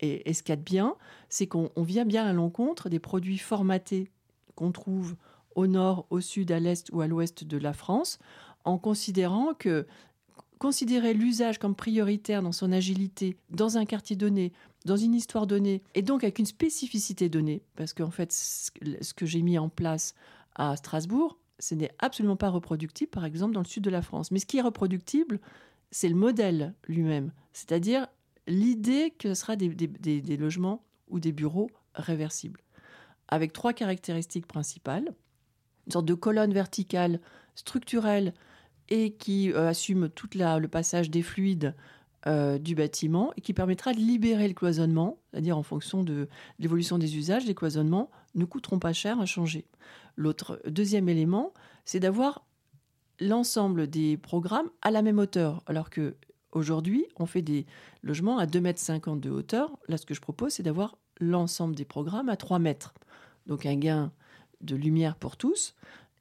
Et, 0.00 0.32
ce 0.32 0.42
qu'il 0.42 0.50
y 0.50 0.54
a 0.54 0.56
de 0.56 0.62
bien, 0.62 0.96
c'est 1.28 1.46
qu'on 1.46 1.70
vient 1.78 2.04
bien 2.04 2.26
à 2.26 2.32
l'encontre 2.32 2.88
des 2.88 2.98
produits 2.98 3.38
formatés 3.38 4.10
qu'on 4.54 4.72
trouve 4.72 5.16
au 5.54 5.66
nord, 5.66 6.06
au 6.10 6.20
sud, 6.20 6.50
à 6.52 6.60
l'est 6.60 6.90
ou 6.92 7.00
à 7.00 7.06
l'ouest 7.06 7.44
de 7.44 7.56
la 7.58 7.72
France, 7.72 8.18
en 8.64 8.78
considérant 8.78 9.54
que 9.54 9.86
considérer 10.58 11.12
l'usage 11.12 11.58
comme 11.58 11.74
prioritaire 11.74 12.42
dans 12.42 12.52
son 12.52 12.70
agilité, 12.70 13.36
dans 13.50 13.78
un 13.78 13.84
quartier 13.84 14.14
donné, 14.14 14.52
dans 14.84 14.96
une 14.96 15.14
histoire 15.14 15.46
donnée, 15.46 15.82
et 15.94 16.02
donc 16.02 16.22
avec 16.22 16.38
une 16.38 16.46
spécificité 16.46 17.28
donnée, 17.28 17.62
parce 17.76 17.92
qu'en 17.92 18.10
fait, 18.10 18.32
ce 18.32 19.14
que 19.14 19.26
j'ai 19.26 19.42
mis 19.42 19.58
en 19.58 19.68
place 19.68 20.14
à 20.54 20.76
Strasbourg, 20.76 21.38
ce 21.58 21.74
n'est 21.74 21.90
absolument 21.98 22.36
pas 22.36 22.48
reproductible, 22.48 23.10
par 23.10 23.24
exemple, 23.24 23.54
dans 23.54 23.60
le 23.60 23.66
sud 23.66 23.84
de 23.84 23.90
la 23.90 24.02
France. 24.02 24.30
Mais 24.30 24.38
ce 24.38 24.46
qui 24.46 24.58
est 24.58 24.62
reproductible, 24.62 25.40
c'est 25.90 26.08
le 26.08 26.14
modèle 26.14 26.74
lui-même, 26.88 27.32
c'est-à-dire 27.52 28.06
l'idée 28.46 29.12
que 29.16 29.34
ce 29.34 29.40
sera 29.40 29.56
des, 29.56 30.36
logements 30.36 30.84
ou 31.08 31.20
des 31.20 31.32
bureaux 31.32 31.70
réversibles, 31.94 32.60
avec 33.28 33.52
trois 33.52 33.72
caractéristiques 33.72 34.46
principales. 34.46 35.14
Une 35.86 35.92
sorte 35.92 36.06
de 36.06 36.14
colonne 36.14 36.52
verticale 36.52 37.20
structurelle 37.54 38.34
et 38.88 39.12
qui 39.12 39.52
euh, 39.52 39.68
assume 39.68 40.08
tout 40.08 40.28
le 40.34 40.66
passage 40.66 41.10
des 41.10 41.22
fluides 41.22 41.74
euh, 42.26 42.58
du 42.58 42.74
bâtiment 42.74 43.32
et 43.36 43.40
qui 43.40 43.52
permettra 43.52 43.92
de 43.92 43.98
libérer 43.98 44.46
le 44.46 44.54
cloisonnement, 44.54 45.18
c'est-à-dire 45.30 45.58
en 45.58 45.62
fonction 45.62 46.04
de 46.04 46.28
l'évolution 46.58 46.98
des 46.98 47.16
usages, 47.16 47.46
les 47.46 47.54
cloisonnements 47.54 48.10
ne 48.34 48.44
coûteront 48.44 48.78
pas 48.78 48.92
cher 48.92 49.20
à 49.20 49.26
changer. 49.26 49.66
L'autre 50.16 50.60
deuxième 50.68 51.08
élément, 51.08 51.52
c'est 51.84 52.00
d'avoir 52.00 52.46
l'ensemble 53.18 53.88
des 53.88 54.16
programmes 54.16 54.70
à 54.82 54.90
la 54.90 55.02
même 55.02 55.18
hauteur. 55.18 55.62
Alors 55.66 55.90
que 55.90 56.16
aujourd'hui, 56.52 57.06
on 57.16 57.26
fait 57.26 57.42
des 57.42 57.66
logements 58.02 58.38
à 58.38 58.46
2,50 58.46 59.14
m 59.14 59.20
de 59.20 59.30
hauteur. 59.30 59.76
Là, 59.88 59.96
ce 59.96 60.06
que 60.06 60.14
je 60.14 60.20
propose, 60.20 60.52
c'est 60.52 60.62
d'avoir 60.62 60.98
l'ensemble 61.18 61.74
des 61.74 61.84
programmes 61.84 62.28
à 62.28 62.36
3 62.36 62.58
mètres. 62.58 62.94
Donc 63.46 63.66
un 63.66 63.76
gain 63.76 64.12
de 64.60 64.76
lumière 64.76 65.16
pour 65.16 65.36
tous 65.36 65.74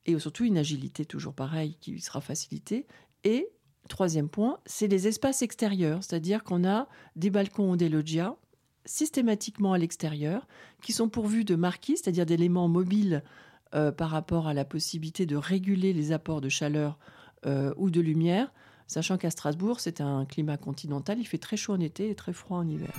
et 0.06 0.18
surtout 0.18 0.46
une 0.46 0.58
agilité 0.58 1.06
toujours 1.06 1.34
pareille 1.34 1.78
qui 1.80 2.00
sera 2.00 2.22
facilitée. 2.22 2.88
Et 3.24 3.50
troisième 3.88 4.30
point, 4.30 4.60
c'est 4.66 4.88
les 4.88 5.08
espaces 5.08 5.42
extérieurs, 5.42 6.04
c'est-à-dire 6.04 6.44
qu'on 6.44 6.68
a 6.68 6.88
des 7.16 7.30
balcons 7.30 7.72
ou 7.72 7.78
des 7.78 7.90
loggias 7.90 8.36
systématiquement 8.86 9.74
à 9.74 9.78
l'extérieur 9.78 10.48
qui 10.82 10.92
sont 10.92 11.10
pourvus 11.10 11.46
de 11.46 11.56
marquis, 11.56 11.98
c'est-à-dire 11.98 12.25
d'éléments 12.25 12.68
mobiles 12.68 13.24
euh, 13.75 13.92
par 13.92 14.10
rapport 14.10 14.48
à 14.48 14.54
la 14.54 14.66
possibilité 14.66 15.25
de 15.25 15.36
réguler 15.36 15.94
les 15.94 16.12
apports 16.12 16.42
de 16.42 16.50
chaleur 16.50 16.98
euh, 17.46 17.74
ou 17.78 17.92
de 17.92 18.01
lumière, 18.01 18.51
sachant 18.88 19.18
qu'à 19.18 19.30
Strasbourg, 19.30 19.80
c'est 19.80 20.01
un 20.01 20.25
climat 20.25 20.58
continental, 20.58 21.20
il 21.20 21.25
fait 21.25 21.38
très 21.38 21.58
chaud 21.58 21.74
en 21.74 21.80
été 21.80 22.10
et 22.10 22.16
très 22.16 22.34
froid 22.34 22.58
en 22.58 22.68
hiver. 22.68 22.92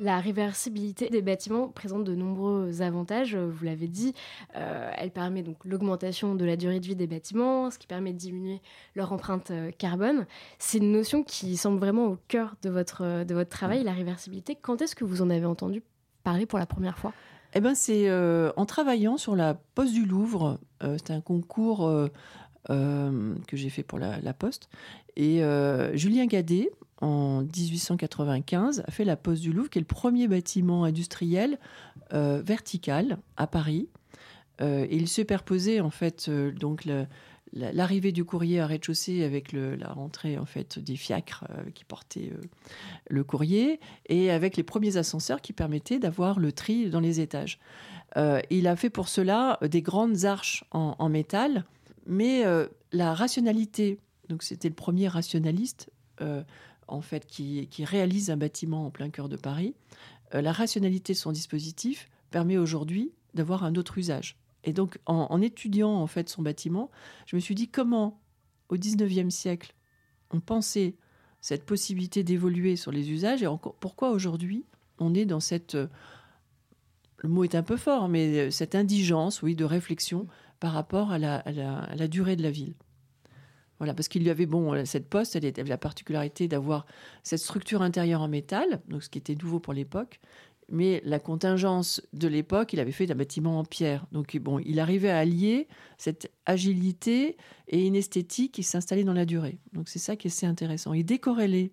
La 0.00 0.18
réversibilité 0.18 1.10
des 1.10 1.20
bâtiments 1.20 1.68
présente 1.68 2.04
de 2.04 2.14
nombreux 2.14 2.80
avantages, 2.80 3.36
vous 3.36 3.66
l'avez 3.66 3.86
dit. 3.86 4.14
Euh, 4.56 4.90
elle 4.96 5.10
permet 5.10 5.42
donc 5.42 5.58
l'augmentation 5.66 6.34
de 6.34 6.44
la 6.46 6.56
durée 6.56 6.80
de 6.80 6.86
vie 6.86 6.96
des 6.96 7.06
bâtiments, 7.06 7.70
ce 7.70 7.78
qui 7.78 7.86
permet 7.86 8.14
de 8.14 8.16
diminuer 8.16 8.62
leur 8.94 9.12
empreinte 9.12 9.50
euh, 9.50 9.70
carbone. 9.70 10.24
C'est 10.58 10.78
une 10.78 10.90
notion 10.90 11.22
qui 11.22 11.58
semble 11.58 11.78
vraiment 11.78 12.06
au 12.06 12.18
cœur 12.28 12.56
de 12.62 12.70
votre, 12.70 13.24
de 13.24 13.34
votre 13.34 13.50
travail, 13.50 13.84
la 13.84 13.92
réversibilité. 13.92 14.56
Quand 14.56 14.80
est-ce 14.80 14.96
que 14.96 15.04
vous 15.04 15.20
en 15.20 15.28
avez 15.28 15.44
entendu 15.44 15.82
parler 16.24 16.46
pour 16.46 16.58
la 16.58 16.64
première 16.66 16.96
fois? 16.96 17.12
Eh 17.52 17.60
ben, 17.60 17.74
c'est 17.74 18.08
euh, 18.08 18.52
en 18.56 18.64
travaillant 18.64 19.18
sur 19.18 19.36
la 19.36 19.52
Poste 19.52 19.92
du 19.92 20.06
Louvre. 20.06 20.60
c'est 20.80 21.10
un 21.10 21.20
concours 21.20 22.08
que 22.68 23.56
j'ai 23.56 23.68
fait 23.68 23.82
pour 23.82 23.98
la, 23.98 24.18
la 24.20 24.32
Poste. 24.32 24.70
Et 25.16 25.42
Julien 25.92 26.24
Gadet, 26.24 26.70
en 27.00 27.42
1895, 27.42 28.84
a 28.86 28.90
fait 28.90 29.04
la 29.04 29.16
Poste 29.16 29.42
du 29.42 29.52
Louvre, 29.52 29.70
qui 29.70 29.78
est 29.78 29.82
le 29.82 29.86
premier 29.86 30.28
bâtiment 30.28 30.84
industriel 30.84 31.58
euh, 32.12 32.42
vertical 32.44 33.18
à 33.36 33.46
Paris. 33.46 33.88
Euh, 34.60 34.86
il 34.90 35.08
superposait 35.08 35.80
en 35.80 35.90
fait 35.90 36.26
euh, 36.28 36.52
donc 36.52 36.86
l'arrivée 37.52 38.12
du 38.12 38.24
courrier 38.24 38.60
à 38.60 38.66
rez-de-chaussée 38.66 39.24
avec 39.24 39.52
la 39.52 39.88
rentrée 39.88 40.38
en 40.38 40.44
fait 40.44 40.78
des 40.78 40.96
fiacres 40.96 41.44
qui 41.74 41.84
portaient 41.84 42.32
le 43.08 43.24
courrier 43.24 43.80
et 44.06 44.30
avec 44.30 44.56
les 44.56 44.62
premiers 44.62 44.98
ascenseurs 44.98 45.40
qui 45.40 45.52
permettaient 45.52 45.98
d'avoir 45.98 46.38
le 46.38 46.52
tri 46.52 46.90
dans 46.90 47.00
les 47.00 47.18
étages. 47.18 47.58
il 48.50 48.68
a 48.68 48.76
fait 48.76 48.90
pour 48.90 49.08
cela 49.08 49.58
des 49.68 49.82
grandes 49.82 50.26
arches 50.26 50.62
en, 50.70 50.94
en 50.98 51.08
métal, 51.08 51.64
mais 52.06 52.44
la 52.92 53.14
rationalité, 53.14 53.98
donc 54.28 54.44
c'était 54.44 54.68
le 54.68 54.74
premier 54.76 55.08
rationaliste 55.08 55.90
en 56.90 57.00
fait, 57.00 57.26
qui, 57.26 57.68
réalise 57.84 58.30
un 58.30 58.36
bâtiment 58.36 58.86
en 58.86 58.90
plein 58.90 59.10
cœur 59.10 59.28
de 59.28 59.36
Paris, 59.36 59.74
euh, 60.34 60.42
la 60.42 60.52
rationalité 60.52 61.12
de 61.12 61.18
son 61.18 61.32
dispositif 61.32 62.08
permet 62.30 62.58
aujourd'hui 62.58 63.12
d'avoir 63.34 63.64
un 63.64 63.74
autre 63.74 63.98
usage. 63.98 64.36
Et 64.64 64.72
donc, 64.72 64.98
en, 65.06 65.40
étudiant 65.40 65.94
en 65.94 66.06
fait 66.06 66.28
son 66.28 66.42
bâtiment, 66.42 66.90
je 67.26 67.34
me 67.34 67.40
suis 67.40 67.54
dit 67.54 67.68
comment, 67.68 68.20
au 68.68 68.76
19e 68.76 69.30
siècle, 69.30 69.74
on 70.30 70.40
pensait 70.40 70.96
cette 71.40 71.64
possibilité 71.64 72.22
d'évoluer 72.22 72.76
sur 72.76 72.92
les 72.92 73.10
usages 73.10 73.42
et 73.42 73.46
encore, 73.46 73.74
pourquoi 73.76 74.10
aujourd'hui 74.10 74.66
on 74.98 75.14
est 75.14 75.24
dans 75.24 75.40
cette 75.40 75.78
le 77.22 77.28
mot 77.28 77.44
est 77.44 77.54
un 77.54 77.62
peu 77.62 77.76
fort, 77.76 78.08
mais 78.08 78.38
euh, 78.38 78.50
cette 78.50 78.74
indigence, 78.74 79.42
oui, 79.42 79.54
de 79.54 79.64
réflexion 79.64 80.26
par 80.58 80.72
rapport 80.72 81.10
à 81.10 81.18
la 81.18 82.08
durée 82.08 82.36
de 82.36 82.42
la 82.42 82.50
ville. 82.50 82.74
Voilà, 83.80 83.94
parce 83.94 84.08
qu'il 84.08 84.22
y 84.22 84.28
avait, 84.28 84.44
bon, 84.44 84.74
euh, 84.74 84.84
cette 84.84 85.08
poste, 85.08 85.36
elle 85.36 85.46
avait 85.46 85.64
la 85.64 85.78
particularité 85.78 86.48
d'avoir 86.48 86.84
cette 87.22 87.38
structure 87.38 87.80
intérieure 87.80 88.20
en 88.20 88.28
métal, 88.28 88.82
donc 88.88 89.02
ce 89.02 89.08
qui 89.08 89.18
était 89.18 89.34
nouveau 89.34 89.58
pour 89.58 89.72
l'époque. 89.72 90.20
Mais 90.68 91.00
la 91.02 91.18
contingence 91.18 92.02
de 92.12 92.28
l'époque, 92.28 92.74
il 92.74 92.78
avait 92.78 92.92
fait 92.92 93.10
un 93.10 93.14
bâtiment 93.14 93.58
en 93.58 93.64
pierre. 93.64 94.06
Donc, 94.12 94.36
bon, 94.36 94.58
il 94.60 94.78
arrivait 94.80 95.08
à 95.08 95.18
allier 95.18 95.66
cette 95.96 96.30
agilité 96.44 97.38
et 97.68 97.86
une 97.86 97.96
esthétique 97.96 98.52
qui 98.52 98.62
s'installait 98.62 99.02
dans 99.02 99.14
la 99.14 99.24
durée. 99.24 99.58
Donc, 99.72 99.88
c'est 99.88 99.98
ça 99.98 100.14
qui 100.14 100.28
est 100.28 100.30
assez 100.30 100.46
intéressant. 100.46 100.92
Il 100.92 101.04
décorrélait, 101.04 101.72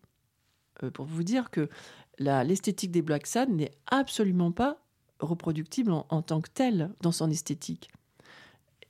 euh, 0.84 0.90
pour 0.90 1.06
vous 1.06 1.24
dire 1.24 1.52
que 1.52 1.70
l'esthétique 2.20 2.92
des 2.92 3.02
Black 3.02 3.28
Sad 3.28 3.50
n'est 3.50 3.72
absolument 3.86 4.54
pas 4.54 4.82
reproductible 5.20 5.92
en 5.92 6.22
tant 6.22 6.40
que 6.40 6.50
telle 6.50 6.92
dans 7.02 7.12
son 7.12 7.30
esthétique. 7.30 7.90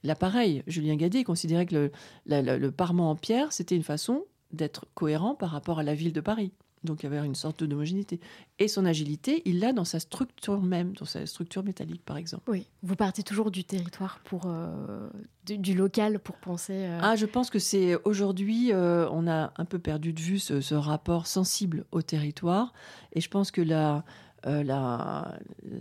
L'appareil, 0.07 0.63
Julien 0.67 0.95
Gadet 0.95 1.25
considérait 1.25 1.65
que 1.65 1.91
le, 2.27 2.69
parement 2.69 3.11
en 3.11 3.15
pierre, 3.17 3.51
c'était 3.51 3.75
une 3.75 3.83
façon 3.83 4.23
d'être 4.53 4.85
cohérent 4.93 5.35
par 5.35 5.49
rapport 5.49 5.79
à 5.79 5.83
la 5.83 5.95
ville 5.95 6.13
de 6.13 6.21
Paris. 6.21 6.53
Donc 6.85 7.03
il 7.03 7.11
y 7.11 7.13
avait 7.13 7.25
une 7.25 7.35
sorte 7.35 7.65
d'homogénéité. 7.65 8.21
Et 8.57 8.69
son 8.69 8.85
agilité, 8.85 9.41
il 9.43 9.59
l'a 9.59 9.73
dans 9.73 9.83
sa 9.83 9.99
structure 9.99 10.61
même, 10.61 10.93
dans 10.93 11.03
sa 11.03 11.25
structure 11.25 11.61
métallique 11.61 12.05
par 12.05 12.15
exemple. 12.15 12.49
Oui, 12.49 12.67
vous 12.83 12.95
partez 12.95 13.21
toujours 13.21 13.51
du 13.51 13.65
territoire 13.65 14.21
pour 14.23 14.43
euh, 14.45 15.09
du, 15.45 15.73
local 15.73 16.19
pour 16.19 16.37
penser. 16.37 16.85
Euh, 16.85 16.99
ah, 17.01 17.17
je 17.17 17.25
pense 17.25 17.49
que 17.49 17.59
c'est 17.59 17.97
aujourd'hui, 18.05 18.71
euh, 18.71 19.09
on 19.11 19.27
a 19.27 19.51
un 19.57 19.65
peu 19.65 19.79
perdu 19.79 20.13
de 20.13 20.21
vue 20.21 20.39
ce, 20.39 20.73
rapport 20.73 21.27
sensible 21.27 21.83
au 21.91 22.01
territoire. 22.01 22.71
Et 23.11 23.19
je 23.19 23.27
pense 23.27 23.51
que 23.51 23.61
la, 23.61 24.05
la, 24.45 25.37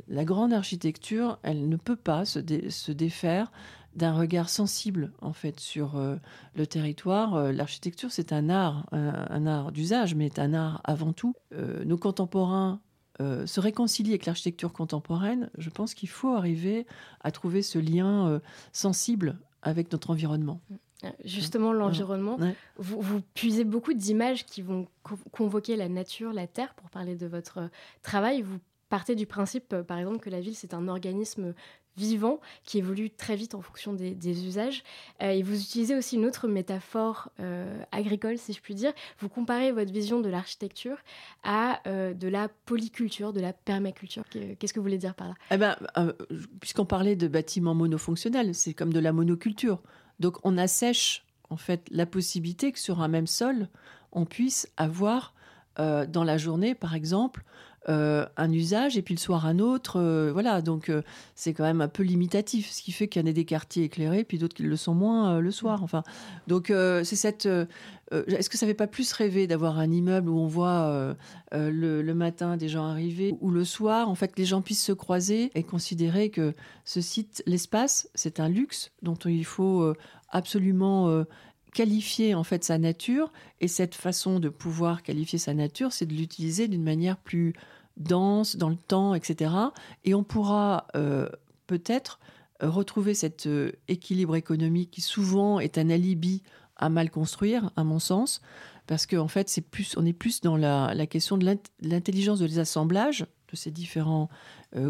la 0.09 0.25
grande 0.25 0.52
architecture, 0.52 1.38
elle 1.45 1.68
ne 1.68 1.76
peut 1.76 1.95
pas 1.95 2.25
se, 2.25 2.40
se 2.71 2.90
défaire 2.90 3.52
d'un 3.96 4.12
regard 4.12 4.48
sensible 4.48 5.12
en 5.20 5.32
fait 5.32 5.58
sur 5.58 6.00
le 6.54 6.66
territoire. 6.66 7.52
L'architecture, 7.52 8.12
c'est 8.12 8.32
un 8.32 8.48
art, 8.50 8.86
un, 8.92 9.46
art 9.46 9.72
d'usage, 9.72 10.14
mais 10.14 10.38
un 10.38 10.54
art 10.54 10.80
avant 10.84 11.12
tout. 11.12 11.34
nos 11.84 11.96
contemporains 11.96 12.80
se 13.18 13.60
réconcilient 13.60 14.10
avec 14.10 14.26
l'architecture 14.26 14.72
contemporaine. 14.72 15.50
Je 15.58 15.70
pense 15.70 15.94
qu'il 15.94 16.08
faut 16.08 16.34
arriver 16.34 16.86
à 17.22 17.30
trouver 17.30 17.62
ce 17.62 17.78
lien 17.78 18.40
sensible 18.72 19.38
avec 19.62 19.90
notre 19.92 20.10
environnement. 20.10 20.60
Euh, 21.04 21.10
justement, 21.24 21.72
l'environnement, 21.72 22.38
vous, 22.76 23.00
vous, 23.00 23.20
puisez 23.34 23.64
beaucoup 23.64 23.92
d'images 23.92 24.46
qui 24.46 24.62
vont 24.62 24.86
convoquer 25.30 25.76
la 25.76 25.88
nature, 25.88 26.32
la 26.32 26.46
terre, 26.46 26.74
pour 26.74 26.88
parler 26.88 27.16
de 27.16 27.26
votre 27.26 27.68
travail. 28.02 28.42
Vous 28.42 28.58
partez 28.88 29.14
du 29.14 29.26
principe, 29.26 29.72
euh, 29.72 29.82
par 29.82 29.98
exemple, 29.98 30.18
que 30.18 30.30
la 30.30 30.40
ville, 30.40 30.54
c'est 30.54 30.72
un 30.72 30.88
organisme 30.88 31.54
vivant 31.96 32.40
qui 32.64 32.78
évolue 32.78 33.10
très 33.10 33.36
vite 33.36 33.54
en 33.54 33.60
fonction 33.60 33.92
des, 33.92 34.46
usages. 34.46 34.82
Euh, 35.22 35.30
et 35.30 35.42
vous 35.42 35.60
utilisez 35.60 35.94
aussi 35.94 36.16
une 36.16 36.26
autre 36.26 36.48
métaphore 36.48 37.30
agricole, 37.92 38.38
si 38.38 38.52
je 38.52 38.60
puis 38.60 38.74
dire. 38.74 38.92
Vous 39.18 39.28
comparez 39.28 39.72
votre 39.72 39.92
vision 39.92 40.20
de 40.20 40.28
l'architecture 40.28 40.98
à 41.44 41.80
de 41.86 42.28
la 42.28 42.48
polyculture, 42.48 43.32
de 43.32 43.40
la 43.40 43.52
permaculture. 43.52 44.24
Qu'est-ce 44.30 44.72
que 44.72 44.78
vous 44.78 44.84
voulez 44.84 44.98
dire 44.98 45.14
par 45.14 45.28
là? 45.28 45.34
Eh 45.50 45.56
ben, 45.56 45.76
Puisqu'on 46.60 46.84
parlait 46.84 47.16
de 47.16 47.28
bâtiments 47.28 47.74
monofonctionnels, 47.74 48.54
c'est 48.54 48.74
comme 48.74 48.92
de 48.92 49.00
la 49.00 49.12
monoculture. 49.12 49.82
Donc 50.20 50.38
on 50.44 50.56
assèche 50.58 51.24
en 51.50 51.56
fait 51.56 51.86
la 51.90 52.06
possibilité 52.06 52.72
que 52.72 52.78
sur 52.78 53.00
un 53.00 53.08
même 53.08 53.26
sol, 53.26 53.68
on 54.12 54.24
puisse 54.24 54.68
avoir 54.76 55.34
euh, 55.78 56.06
dans 56.06 56.25
la 56.25 56.38
journée, 56.38 56.75
par 56.75 56.95
exemple, 56.95 57.45
euh, 57.88 58.26
un 58.37 58.50
usage 58.50 58.97
et 58.97 59.02
puis 59.02 59.14
le 59.14 59.21
soir 59.21 59.47
un 59.47 59.59
autre. 59.59 60.00
Euh, 60.00 60.30
voilà, 60.33 60.61
donc 60.62 60.90
c'est 61.35 61.52
quand 61.52 61.64
même 61.64 61.80
un 61.80 61.88
peu 61.88 62.02
limitatif, 62.02 62.71
ce 62.71 62.83
qui 62.83 62.92
fait 62.92 63.09
qu'il 63.09 63.23
y 63.23 63.25
en 63.25 63.28
a 63.28 63.33
des 63.33 63.45
quartiers 63.45 63.85
éclairés, 63.85 64.25
puis 64.25 64.38
d'autres 64.38 64.54
qui 64.54 64.62
le 64.62 64.76
sont 64.76 64.95
moins 64.95 65.40
le 65.40 65.50
soir. 65.50 65.83
Enfin, 65.83 66.02
donc 66.47 66.68
c'est 66.68 67.16
cette. 67.16 67.49
Est-ce 68.12 68.49
que 68.49 68.56
ça 68.56 68.66
ne 68.66 68.71
fait 68.71 68.75
pas 68.75 68.87
plus 68.87 69.12
rêver 69.12 69.47
d'avoir 69.47 69.78
un 69.78 69.90
immeuble 69.90 70.30
où 70.30 70.38
on 70.38 70.47
voit 70.47 71.16
le, 71.52 72.02
le, 72.02 72.14
matin 72.14 72.56
des 72.56 72.68
gens 72.68 72.87
arriver, 72.87 73.37
ou 73.40 73.50
le 73.50 73.64
soir, 73.64 74.09
en 74.09 74.14
fait, 74.14 74.28
que 74.28 74.38
les 74.38 74.47
gens 74.47 74.62
puissent 74.62 74.85
se 74.85 74.92
croiser 74.92 75.50
et 75.54 75.62
considérer 75.62 76.30
que 76.30 76.54
ce 76.85 77.00
site, 77.00 77.42
l'espace, 77.47 78.09
c'est 78.14 78.40
un 78.40 78.49
luxe 78.49 78.92
dont 79.02 79.16
il 79.16 79.45
faut 79.45 79.92
absolument 80.30 81.25
qualifier 81.75 82.35
en 82.35 82.44
fait 82.44 82.64
sa 82.64 82.78
nature 82.78 83.32
et 83.61 83.68
cette 83.68 83.94
façon 83.94 84.40
de 84.40 84.49
pouvoir 84.49 85.02
qualifier 85.02 85.38
sa 85.38 85.54
nature, 85.54 85.92
c'est 85.92 86.06
de 86.06 86.14
l'utiliser 86.14 86.68
d'une 86.68 86.82
manière 86.82 87.16
plus 87.16 87.54
dense 87.96 88.56
dans 88.56 88.68
le 88.68 88.76
temps, 88.76 89.14
etc. 89.14 89.52
Et 90.04 90.14
on 90.14 90.25
pourra 90.25 90.87
euh, 90.94 91.28
peut-être 91.66 92.18
euh, 92.62 92.70
retrouver 92.70 93.14
cet 93.14 93.46
euh, 93.46 93.73
équilibre 93.88 94.37
économique 94.37 94.90
qui 94.90 95.00
souvent 95.00 95.61
est 95.61 95.78
un 95.78 95.90
alibi 95.90 96.42
à 96.76 96.88
mal 96.88 97.11
construire, 97.11 97.70
à 97.76 97.85
mon 97.85 97.99
sens, 97.99 98.42
parce 98.87 99.06
qu'en 99.06 99.28
fait, 99.28 99.49
c'est 99.49 99.62
plus, 99.62 99.96
on 99.96 100.04
est 100.04 100.12
plus 100.12 100.42
dans 100.42 100.56
la, 100.56 101.06
question 101.06 101.38
de 101.38 101.58
l'intelligence 101.80 102.38
de 102.38 102.46
les 102.46 102.58
assemblages 102.58 103.26
de 103.50 103.56
ces 103.56 103.70
différents 103.70 104.28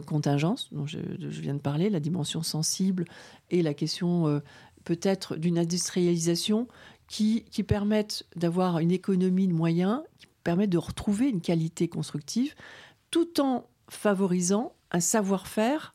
contingences 0.06 0.68
dont 0.72 0.86
je, 0.86 0.98
viens 0.98 1.54
de 1.54 1.60
parler, 1.60 1.88
la 1.88 2.00
dimension 2.00 2.42
sensible 2.42 3.04
et 3.50 3.62
la 3.62 3.72
question 3.72 4.42
peut-être 4.86 5.36
d'une 5.36 5.58
industrialisation 5.58 6.68
qui, 7.08 7.44
qui 7.50 7.62
permettent 7.64 8.24
d'avoir 8.36 8.78
une 8.78 8.92
économie 8.92 9.48
de 9.48 9.52
moyens, 9.52 10.00
qui 10.18 10.28
permettent 10.44 10.70
de 10.70 10.78
retrouver 10.78 11.28
une 11.28 11.40
qualité 11.40 11.88
constructive, 11.88 12.54
tout 13.10 13.40
en 13.40 13.66
favorisant 13.88 14.72
un 14.92 15.00
savoir-faire 15.00 15.94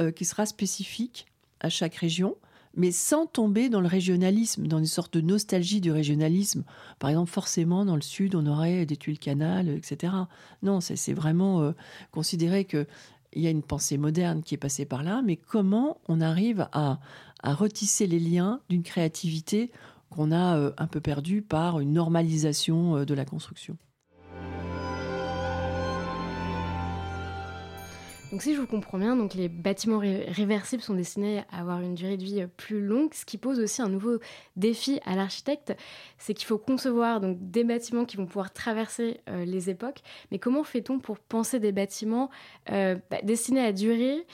euh, 0.00 0.10
qui 0.10 0.24
sera 0.24 0.46
spécifique 0.46 1.26
à 1.60 1.68
chaque 1.68 1.94
région, 1.94 2.36
mais 2.76 2.90
sans 2.90 3.26
tomber 3.26 3.68
dans 3.68 3.80
le 3.80 3.86
régionalisme, 3.86 4.66
dans 4.66 4.78
une 4.78 4.86
sorte 4.86 5.14
de 5.14 5.20
nostalgie 5.20 5.80
du 5.80 5.92
régionalisme. 5.92 6.64
Par 6.98 7.10
exemple, 7.10 7.30
forcément, 7.30 7.84
dans 7.84 7.94
le 7.94 8.02
sud, 8.02 8.34
on 8.34 8.46
aurait 8.46 8.84
des 8.84 8.96
tuiles 8.96 9.20
canal, 9.20 9.68
etc. 9.68 10.12
Non, 10.64 10.80
c'est 10.80 11.12
vraiment 11.12 11.62
euh, 11.62 11.72
considérer 12.10 12.64
que 12.64 12.86
il 13.34 13.42
y 13.42 13.46
a 13.46 13.50
une 13.50 13.62
pensée 13.62 13.98
moderne 13.98 14.42
qui 14.42 14.54
est 14.54 14.58
passée 14.58 14.84
par 14.84 15.02
là, 15.02 15.22
mais 15.24 15.36
comment 15.36 15.98
on 16.08 16.20
arrive 16.20 16.68
à, 16.72 17.00
retisser 17.52 18.06
les 18.06 18.20
liens 18.20 18.60
d'une 18.70 18.82
créativité 18.82 19.70
qu'on 20.14 20.32
a 20.32 20.56
euh, 20.56 20.72
un 20.78 20.86
peu 20.86 21.00
perdue 21.00 21.42
par 21.42 21.80
une 21.80 21.92
normalisation 21.92 22.96
euh, 22.96 23.04
de 23.04 23.14
la 23.14 23.24
construction 23.24 23.76
Donc 28.30 28.42
si 28.42 28.54
je 28.54 28.60
vous 28.60 28.66
comprends 28.66 28.98
bien, 28.98 29.14
donc 29.14 29.34
les 29.34 29.48
bâtiments 29.48 29.98
réversibles 29.98 30.82
sont 30.82 30.94
destinés 30.94 31.44
à 31.52 31.60
avoir 31.60 31.80
une 31.80 31.94
durée 31.94 32.16
de 32.16 32.24
vie 32.24 32.42
euh, 32.42 32.48
plus 32.56 32.80
longue, 32.80 33.12
ce 33.14 33.24
qui 33.24 33.38
pose 33.38 33.60
aussi 33.60 33.82
un 33.82 33.88
nouveau 33.88 34.18
défi 34.56 35.00
à 35.04 35.14
l'architecte, 35.14 35.76
c'est 36.18 36.34
qu'il 36.34 36.46
faut 36.46 36.58
concevoir 36.58 37.20
donc 37.20 37.38
des 37.40 37.62
bâtiments 37.62 38.04
qui 38.04 38.16
vont 38.16 38.26
pouvoir 38.26 38.52
traverser 38.52 39.20
les 39.28 39.70
époques. 39.70 40.00
Mais 40.30 40.38
comment 40.38 40.64
fait-on 40.64 40.98
pour 40.98 41.18
penser 41.18 41.60
des 41.60 41.70
bâtiments 41.70 42.30
bah, 42.68 42.96
destinés 43.22 43.64
à 43.64 43.72
durer, 43.72 44.26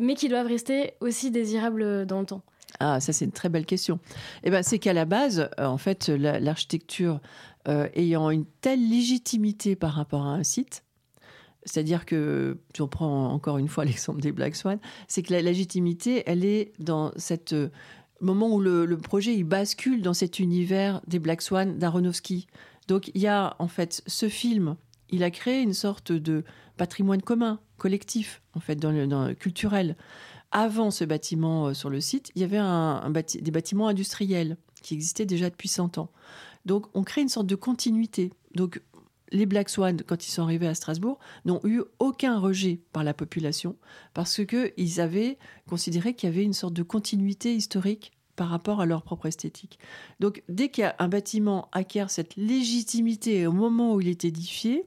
mais 0.00 0.14
qui 0.14 0.28
doivent 0.28 0.46
rester 0.46 0.94
aussi 1.00 1.30
désirables 1.30 2.06
dans 2.06 2.20
le 2.20 2.26
temps 2.26 2.42
ah, 2.78 3.00
ça 3.00 3.12
c'est 3.12 3.24
une 3.24 3.32
très 3.32 3.48
belle 3.48 3.66
question. 3.66 3.98
Eh 4.44 4.50
ben, 4.50 4.62
c'est 4.62 4.78
qu'à 4.78 4.92
la 4.92 5.04
base, 5.04 5.50
en 5.58 5.76
fait, 5.76 6.08
l'architecture 6.08 7.20
ayant 7.66 8.30
une 8.30 8.46
telle 8.60 8.88
légitimité 8.88 9.74
par 9.74 9.92
rapport 9.92 10.22
à 10.22 10.30
un 10.30 10.44
site, 10.44 10.84
c'est-à-dire 11.64 12.06
que, 12.06 12.58
si 12.74 12.82
on 12.82 12.88
prend 12.88 13.32
encore 13.32 13.58
une 13.58 13.68
fois 13.68 13.84
l'exemple 13.86 14.20
des 14.20 14.32
Black 14.32 14.56
Swan, 14.56 14.78
c'est 15.08 15.22
que 15.22 15.32
la 15.32 15.42
légitimité, 15.42 16.22
elle 16.26 16.44
est 16.44 16.72
dans 16.78 17.12
cette 17.16 17.52
euh, 17.52 17.68
moment 18.20 18.52
où 18.52 18.60
le, 18.60 18.96
projet 18.96 19.34
il 19.34 19.44
bascule 19.44 20.02
dans 20.02 20.14
cet 20.14 20.38
univers 20.38 21.00
des 21.06 21.18
Black 21.18 21.42
Swan 21.42 21.78
d'Aronofsky. 21.78 22.46
Donc 22.88 23.10
il 23.14 23.20
y 23.20 23.26
a 23.26 23.56
en 23.58 23.68
fait 23.68 24.02
ce 24.06 24.28
film, 24.28 24.76
il 25.10 25.22
a 25.22 25.30
créé 25.30 25.62
une 25.62 25.74
sorte 25.74 26.12
de 26.12 26.44
patrimoine 26.80 27.20
commun, 27.20 27.60
collectif, 27.76 28.40
en 28.54 28.60
fait, 28.60 28.76
dans 28.76 28.90
le, 28.90 29.34
culturel. 29.34 29.98
Avant 30.50 30.90
ce 30.90 31.04
bâtiment 31.04 31.66
euh, 31.66 31.74
sur 31.74 31.90
le 31.90 32.00
site, 32.00 32.32
il 32.34 32.40
y 32.40 32.44
avait 32.44 32.58
des 33.38 33.50
bâtiments 33.50 33.88
industriels 33.88 34.56
qui 34.80 34.94
existaient 34.94 35.26
déjà 35.26 35.50
depuis 35.50 35.68
100 35.68 35.98
ans. 35.98 36.10
Donc 36.64 36.86
on 36.94 37.02
crée 37.02 37.20
une 37.20 37.28
sorte 37.28 37.46
de 37.46 37.54
continuité. 37.54 38.32
Donc 38.54 38.80
les 39.30 39.44
Black 39.44 39.68
Swans, 39.68 39.98
quand 40.06 40.26
ils 40.26 40.30
sont 40.30 40.42
arrivés 40.42 40.68
à 40.68 40.74
Strasbourg, 40.74 41.18
n'ont 41.44 41.60
eu 41.64 41.82
aucun 41.98 42.38
rejet 42.38 42.80
par 42.94 43.04
la 43.04 43.12
population 43.12 43.76
parce 44.14 44.40
qu'ils 44.46 45.02
avaient 45.02 45.36
considéré 45.68 46.14
qu'il 46.14 46.30
y 46.30 46.32
avait 46.32 46.44
une 46.44 46.54
sorte 46.54 46.72
de 46.72 46.82
continuité 46.82 47.54
historique 47.54 48.12
par 48.36 48.48
rapport 48.48 48.80
à 48.80 48.86
leur 48.86 49.02
propre 49.02 49.26
esthétique. 49.26 49.78
Donc, 50.18 50.42
dès 50.48 50.70
qu'un 50.70 51.08
bâtiment 51.08 51.68
acquiert 51.72 52.10
cette 52.10 52.36
légitimité 52.36 53.46
au 53.46 53.52
moment 53.52 53.94
où 53.94 54.00
il 54.00 54.08
est 54.08 54.24
édifié, 54.24 54.86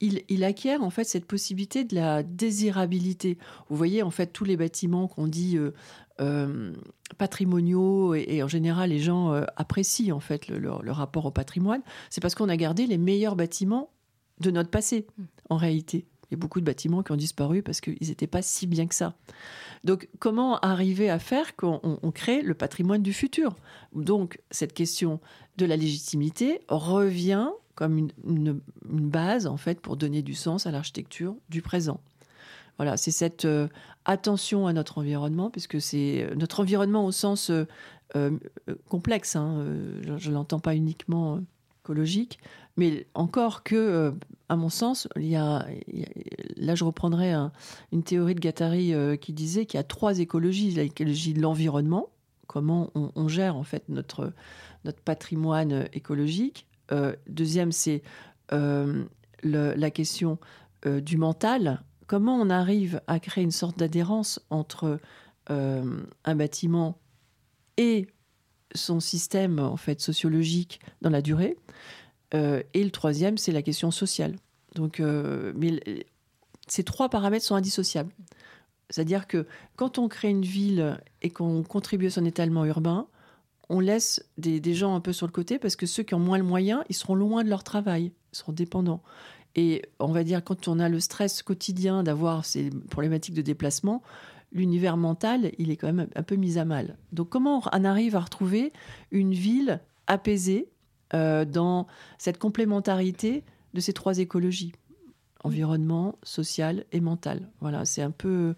il, 0.00 0.44
acquiert 0.44 0.82
en 0.82 0.90
fait 0.90 1.04
cette 1.04 1.24
possibilité 1.24 1.84
de 1.84 1.94
la 1.94 2.22
désirabilité. 2.22 3.38
Vous 3.68 3.76
voyez 3.76 4.02
en 4.02 4.10
fait 4.10 4.28
tous 4.28 4.44
les 4.44 4.56
bâtiments 4.56 5.08
qu'on 5.08 5.26
dit 5.26 5.56
euh, 5.56 5.72
euh, 6.20 6.72
patrimoniaux 7.16 8.14
et, 8.14 8.42
en 8.42 8.48
général 8.48 8.90
les 8.90 9.00
gens 9.00 9.32
euh, 9.32 9.44
apprécient 9.56 10.16
en 10.16 10.20
fait 10.20 10.48
le, 10.48 10.70
rapport 10.90 11.26
au 11.26 11.30
patrimoine, 11.30 11.82
c'est 12.10 12.20
parce 12.20 12.34
qu'on 12.34 12.48
a 12.48 12.56
gardé 12.56 12.86
les 12.86 12.98
meilleurs 12.98 13.36
bâtiments 13.36 13.90
de 14.40 14.50
notre 14.50 14.70
passé 14.70 15.06
mm. 15.16 15.24
en 15.50 15.56
réalité. 15.56 16.06
Il 16.30 16.34
y 16.34 16.36
a 16.36 16.38
beaucoup 16.38 16.60
de 16.60 16.66
bâtiments 16.66 17.02
qui 17.02 17.12
ont 17.12 17.16
disparu 17.16 17.62
parce 17.62 17.80
qu'ils 17.80 17.96
n'étaient 18.08 18.26
pas 18.26 18.42
si 18.42 18.66
bien 18.66 18.86
que 18.86 18.94
ça. 18.94 19.14
Donc, 19.82 20.08
comment 20.18 20.58
arriver 20.58 21.08
à 21.08 21.18
faire 21.18 21.56
qu'on 21.56 22.12
crée 22.14 22.42
le 22.42 22.52
patrimoine 22.52 23.02
du 23.02 23.14
futur? 23.14 23.56
Donc, 23.94 24.38
cette 24.50 24.74
question 24.74 25.20
de 25.56 25.64
la 25.64 25.76
légitimité 25.76 26.60
revient 26.68 27.48
comme 27.78 27.96
une, 27.96 28.10
une, 28.26 28.60
base, 29.08 29.46
en 29.46 29.56
fait, 29.56 29.80
pour 29.80 29.96
donner 29.96 30.20
du 30.20 30.34
sens 30.34 30.66
à 30.66 30.72
l'architecture 30.72 31.36
du 31.48 31.62
présent. 31.62 32.00
Voilà, 32.76 32.96
c'est 32.96 33.12
cette 33.12 33.44
euh, 33.44 33.68
attention 34.04 34.66
à 34.66 34.72
notre 34.72 34.98
environnement, 34.98 35.48
puisque 35.48 35.80
c'est 35.80 36.24
euh, 36.24 36.34
notre 36.34 36.58
environnement 36.58 37.06
au 37.06 37.12
sens 37.12 37.52
euh, 37.52 38.38
complexe. 38.88 39.36
Hein, 39.36 39.64
je 40.16 40.28
ne 40.28 40.34
l'entends 40.34 40.58
pas 40.58 40.74
uniquement 40.74 41.38
écologique, 41.84 42.40
mais 42.76 43.06
encore 43.14 43.62
que, 43.62 44.12
à 44.48 44.56
mon 44.56 44.70
sens, 44.70 45.06
il 45.14 45.28
y 45.28 45.36
a, 45.36 45.64
là 46.56 46.74
je 46.74 46.82
reprendrai 46.82 47.32
une 47.92 48.02
théorie 48.02 48.34
de 48.34 48.40
Gattari 48.40 48.92
qui 49.20 49.32
disait 49.32 49.66
qu'il 49.66 49.78
y 49.78 49.80
a 49.80 49.84
trois 49.84 50.18
écologies 50.18 50.72
l'écologie 50.72 51.32
de 51.32 51.40
l'environnement, 51.40 52.08
comment 52.48 52.90
on, 52.94 53.28
gère 53.28 53.56
en 53.56 53.62
fait 53.62 53.88
notre 53.88 54.32
notre 54.84 55.00
patrimoine 55.00 55.88
écologique. 55.92 56.67
Deuxième, 57.26 57.72
c'est 57.72 58.02
la 58.50 59.90
question 59.90 60.38
du 60.84 61.16
mental 61.16 61.82
comment 62.08 62.34
on 62.34 62.50
arrive 62.50 63.00
à 63.06 63.20
créer 63.20 63.44
une 63.44 63.52
sorte 63.52 63.78
d'adhérence 63.78 64.40
entre 64.50 64.98
euh, 65.50 66.02
un 66.24 66.34
bâtiment 66.34 66.98
et 67.76 68.08
son 68.74 68.98
système 68.98 69.60
en 69.60 69.76
fait 69.76 70.00
sociologique 70.00 70.80
dans 71.00 71.10
la 71.10 71.22
durée? 71.22 71.56
Euh, 72.34 72.62
et 72.74 72.82
le 72.82 72.90
troisième, 72.90 73.38
c'est 73.38 73.52
la 73.52 73.62
question 73.62 73.92
sociale. 73.92 74.34
Donc, 74.74 75.00
euh, 75.00 75.52
ces 76.66 76.82
trois 76.82 77.08
paramètres 77.08 77.44
sont 77.44 77.54
indissociables. 77.54 78.12
C'est-à-dire 78.90 79.26
que 79.26 79.46
quand 79.76 79.98
on 79.98 80.08
crée 80.08 80.30
une 80.30 80.44
ville 80.44 80.98
et 81.22 81.30
qu'on 81.30 81.62
contribue 81.62 82.06
à 82.06 82.10
son 82.10 82.24
étalement 82.24 82.64
urbain, 82.64 83.06
on 83.68 83.80
laisse 83.80 84.24
des, 84.38 84.74
gens 84.74 84.94
un 84.94 85.00
peu 85.00 85.12
sur 85.12 85.26
le 85.26 85.32
côté 85.32 85.58
parce 85.58 85.76
que 85.76 85.86
ceux 85.86 86.02
qui 86.02 86.14
ont 86.14 86.20
moins 86.20 86.38
le 86.38 86.44
moyen, 86.44 86.84
ils 86.88 86.94
seront 86.94 87.14
loin 87.14 87.44
de 87.44 87.50
leur 87.50 87.64
travail, 87.64 88.12
ils 88.32 88.36
seront 88.36 88.52
dépendants. 88.52 89.02
Et 89.56 89.82
on 89.98 90.12
va 90.12 90.24
dire, 90.24 90.42
quand 90.42 90.68
on 90.68 90.78
a 90.78 90.88
le 90.88 91.00
stress 91.00 91.42
quotidien 91.42 92.02
d'avoir 92.02 92.44
ces 92.44 92.70
problématiques 92.90 93.34
de 93.34 93.42
déplacement, 93.42 94.02
l'univers 94.52 94.96
mental, 94.96 95.52
il 95.58 95.70
est 95.70 95.76
quand 95.76 95.92
même 95.92 96.08
un 96.14 96.22
peu 96.22 96.36
mis 96.36 96.58
à 96.58 96.64
mal. 96.64 96.96
Donc 97.12 97.28
comment 97.28 97.62
on 97.72 97.84
arrive 97.84 98.16
à 98.16 98.20
retrouver 98.20 98.72
une 99.10 99.32
ville 99.32 99.80
apaisée 100.06 100.68
euh, 101.14 101.44
dans 101.44 101.86
cette 102.18 102.38
complémentarité 102.38 103.44
de 103.74 103.80
ces 103.80 103.92
trois 103.92 104.18
écologies? 104.18 104.72
Environnement, 105.44 106.18
social 106.22 106.84
et 106.92 107.00
mental. 107.00 107.48
Voilà, 107.60 107.84
c'est 107.84 108.02
un 108.02 108.10
peu 108.10 108.54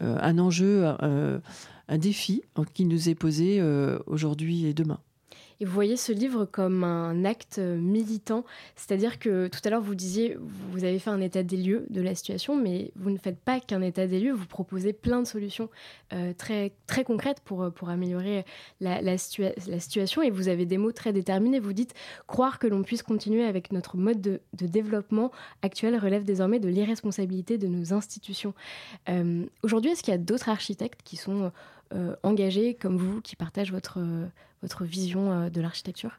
euh, 0.00 0.18
un 0.20 0.38
enjeu, 0.38 0.94
euh, 1.02 1.38
un 1.88 1.98
défi 1.98 2.42
qui 2.74 2.84
nous 2.84 3.08
est 3.08 3.14
posé 3.14 3.62
aujourd'hui 4.06 4.66
et 4.66 4.74
demain. 4.74 5.00
Et 5.60 5.66
vous 5.66 5.72
voyez 5.72 5.98
ce 5.98 6.12
livre 6.12 6.46
comme 6.46 6.84
un 6.84 7.24
acte 7.24 7.58
militant, 7.58 8.44
c'est-à-dire 8.76 9.18
que 9.18 9.48
tout 9.48 9.60
à 9.64 9.70
l'heure 9.70 9.82
vous 9.82 9.94
disiez, 9.94 10.38
vous 10.70 10.84
avez 10.84 10.98
fait 10.98 11.10
un 11.10 11.20
état 11.20 11.42
des 11.42 11.58
lieux 11.58 11.86
de 11.90 12.00
la 12.00 12.14
situation, 12.14 12.56
mais 12.56 12.92
vous 12.96 13.10
ne 13.10 13.18
faites 13.18 13.38
pas 13.38 13.60
qu'un 13.60 13.82
état 13.82 14.06
des 14.06 14.20
lieux, 14.20 14.32
vous 14.32 14.46
proposez 14.46 14.94
plein 14.94 15.20
de 15.20 15.26
solutions 15.26 15.68
euh, 16.14 16.32
très, 16.32 16.72
très 16.86 17.04
concrètes 17.04 17.40
pour, 17.44 17.70
pour 17.72 17.90
améliorer 17.90 18.44
la, 18.80 19.18
situation 19.18 20.22
et 20.22 20.30
vous 20.30 20.48
avez 20.48 20.64
des 20.64 20.78
mots 20.78 20.92
très 20.92 21.12
déterminés. 21.12 21.60
Vous 21.60 21.74
dites 21.74 21.94
croire 22.26 22.58
que 22.58 22.66
l'on 22.66 22.82
puisse 22.82 23.02
continuer 23.02 23.44
avec 23.44 23.70
notre 23.70 23.96
mode 23.96 24.20
de, 24.20 24.40
développement 24.52 25.30
actuel 25.62 25.98
relève 25.98 26.24
désormais 26.24 26.60
de 26.60 26.68
l'irresponsabilité 26.68 27.58
de 27.58 27.66
nos 27.66 27.92
institutions. 27.92 28.54
Euh, 29.08 29.44
Aujourd'hui, 29.62 29.90
est-ce 29.90 30.02
qu'il 30.02 30.12
y 30.12 30.14
a 30.14 30.18
d'autres 30.18 30.48
architectes 30.48 31.00
qui 31.04 31.16
sont 31.16 31.44
euh, 31.44 31.50
engagés 32.22 32.74
comme 32.74 32.96
vous, 32.96 33.20
qui 33.20 33.36
partagent 33.36 33.72
votre, 33.72 33.98
votre 34.62 34.84
vision 34.84 35.32
euh, 35.32 35.50
de 35.50 35.60
l'architecture? 35.60 36.18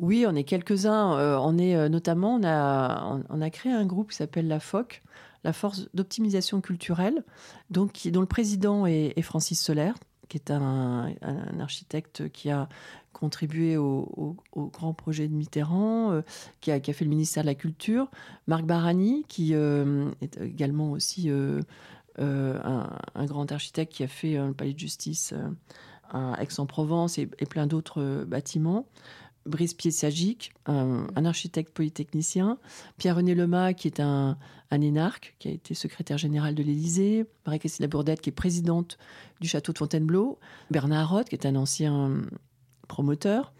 Oui, 0.00 0.24
on 0.28 0.34
est 0.34 0.44
quelques-uns. 0.44 1.18
Euh, 1.18 1.38
on 1.40 1.56
est 1.58 1.88
notamment, 1.88 2.34
on 2.34 2.44
a, 2.44 3.20
on, 3.28 3.40
a 3.40 3.50
créé 3.50 3.72
un 3.72 3.86
groupe 3.86 4.10
qui 4.10 4.16
s'appelle 4.16 4.48
la 4.48 4.60
FOC, 4.60 5.02
la 5.44 5.52
Force 5.52 5.88
d'optimisation 5.94 6.60
culturelle, 6.60 7.22
donc 7.70 8.08
dont 8.08 8.20
le 8.20 8.26
président 8.26 8.86
est, 8.86 9.20
Francis 9.22 9.60
Solaire, 9.60 9.94
qui 10.28 10.36
est 10.36 10.50
un, 10.50 11.14
architecte 11.60 12.28
qui 12.30 12.50
a 12.50 12.68
contribué 13.12 13.76
au, 13.76 14.36
grand 14.56 14.94
projet 14.94 15.28
de 15.28 15.34
Mitterrand, 15.34 16.22
qui, 16.60 16.72
a, 16.72 16.80
qui, 16.80 16.90
a, 16.90 16.94
fait 16.94 17.04
le 17.04 17.10
ministère 17.10 17.44
de 17.44 17.48
la 17.48 17.54
Culture. 17.54 18.10
Marc 18.48 18.64
Barani, 18.64 19.24
qui 19.28 19.52
est 19.52 20.38
également 20.42 20.90
aussi 20.90 21.30
un, 22.18 22.90
un, 23.14 23.24
grand 23.24 23.50
architecte 23.50 23.92
qui 23.92 24.04
a 24.04 24.08
fait 24.08 24.34
le 24.34 24.52
palais 24.52 24.72
de 24.72 24.78
justice 24.78 25.34
à 26.14 26.40
Aix-en-Provence 26.40 27.18
et, 27.18 27.26
plein 27.26 27.66
d'autres 27.66 28.00
euh, 28.00 28.24
bâtiments. 28.24 28.86
Brice 29.46 29.74
Piessagic, 29.74 30.54
un, 30.64 31.06
un, 31.16 31.24
architecte 31.26 31.70
polytechnicien, 31.74 32.56
Pierre-René 32.96 33.34
Lema, 33.34 33.74
qui 33.74 33.88
est 33.88 34.00
un, 34.00 34.38
un, 34.70 34.80
énarque, 34.80 35.34
qui 35.38 35.48
a 35.48 35.50
été 35.50 35.74
secrétaire 35.74 36.16
général 36.16 36.54
de 36.54 36.62
l'Élysée, 36.62 37.26
Marie-Christine 37.44 37.84
Labourdette, 37.84 38.22
qui 38.22 38.30
est 38.30 38.32
présidente 38.32 38.96
du 39.42 39.48
château 39.48 39.74
de 39.74 39.78
Fontainebleau, 39.78 40.38
Bernard 40.70 41.10
Roth, 41.10 41.28
qui 41.28 41.34
est 41.34 41.44
un 41.44 41.56
ancien 41.56 42.22
promoteur, 42.88 43.52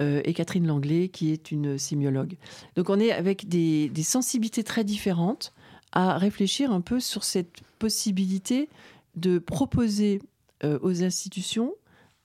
euh, 0.00 0.22
et 0.24 0.34
Catherine 0.34 0.66
Langlais, 0.66 1.08
qui 1.08 1.30
est 1.30 1.52
une 1.52 1.78
sémiologue. 1.78 2.36
Donc 2.74 2.90
on 2.90 2.98
est 2.98 3.12
avec 3.12 3.48
des 3.48 3.92
sensibilités 4.02 4.64
très 4.64 4.82
différentes 4.82 5.52
à 5.92 6.18
réfléchir 6.18 6.70
un 6.72 6.80
peu 6.80 7.00
sur 7.00 7.24
cette 7.24 7.62
possibilité 7.78 8.68
de 9.16 9.38
proposer 9.38 10.20
euh, 10.64 10.78
aux 10.82 11.02
institutions 11.02 11.74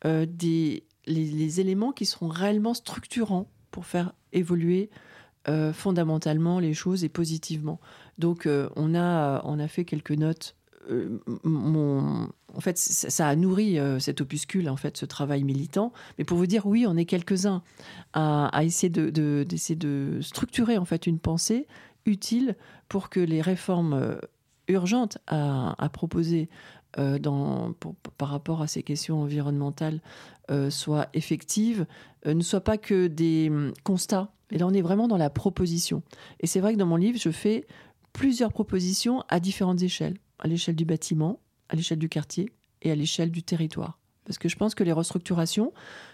euh, 0.06 0.26
des, 0.28 0.84
les, 1.06 1.60
éléments 1.60 1.92
qui 1.92 2.06
seront 2.06 2.28
réellement 2.28 2.74
structurants 2.74 3.48
pour 3.72 3.86
faire 3.86 4.14
évoluer 4.32 4.90
euh, 5.48 5.74
fondamentalement 5.74 6.60
les 6.60 6.74
choses 6.74 7.04
et 7.04 7.10
positivement. 7.10 7.80
Donc 8.18 8.48
on, 8.48 8.96
a, 8.96 9.42
on 9.46 9.60
a 9.60 9.68
fait 9.68 9.86
quelques 9.86 10.12
notes. 10.12 10.56
Mon, 11.44 12.30
en 12.54 12.60
fait, 12.60 12.78
ça, 12.78 13.28
a 13.28 13.36
nourri 13.36 13.80
cet 14.00 14.20
opuscule, 14.20 14.70
en 14.70 14.76
fait, 14.76 14.98
ce 14.98 15.06
travail 15.06 15.44
militant. 15.44 15.94
Mais 16.18 16.26
pour 16.26 16.38
vous 16.38 16.46
dire, 16.46 16.66
oui, 16.66 16.86
on 16.88 16.98
est 16.98 17.06
quelques-uns 17.06 17.64
à, 18.12 18.52
essayer 18.64 18.90
de, 18.90 19.10
d'essayer 19.44 19.78
de, 19.78 20.20
structurer 20.22 20.78
en 20.78 20.86
fait 20.86 21.08
une 21.08 21.20
pensée 21.20 21.68
utile 22.06 22.56
pour 22.90 23.10
que 23.10 23.20
les 23.20 23.42
réformes 23.42 24.18
urgentes 24.68 25.18
à, 25.28 25.90
proposer 25.92 26.50
euh, 26.98 27.18
par 28.18 28.30
rapport 28.30 28.62
à 28.62 28.68
ces 28.68 28.84
questions 28.84 29.22
environnementales 29.22 30.02
euh, 30.52 30.70
soient 30.70 31.08
effectives, 31.14 31.86
euh, 32.26 32.34
ne 32.34 32.42
soient 32.42 32.64
pas 32.64 32.78
que 32.78 33.08
des 33.08 33.50
hum, 33.50 33.74
constats. 33.84 34.32
Et 34.52 34.58
là, 34.58 34.68
on 34.68 34.74
est 34.74 34.82
vraiment 34.82 35.08
dans 35.08 35.18
la 35.18 35.30
proposition. 35.30 36.04
Et 36.40 36.48
c'est 36.48 36.60
vrai 36.60 36.74
que 36.74 36.80
dans 36.80 36.86
mon 36.86 36.96
livre, 36.96 37.18
je 37.20 37.32
fais 37.32 37.66
plusieurs 38.12 38.54
propositions 38.54 39.24
à 39.30 39.40
différentes 39.40 39.82
échelles. 39.82 40.18
À 40.40 40.48
l'échelle 40.48 40.76
du 40.76 40.86
bâtiment, 40.86 41.40
à 41.70 41.76
l'échelle 41.76 42.00
du 42.00 42.10
quartier 42.10 42.52
et 42.82 42.92
à 42.92 42.96
l'échelle 42.96 43.32
du 43.32 43.44
territoire. 43.44 43.98
Parce 44.26 44.38
que 44.38 44.48
je 44.50 44.56
pense 44.56 44.76
que 44.76 44.84
les 44.84 44.92
restructurations, 44.92 45.74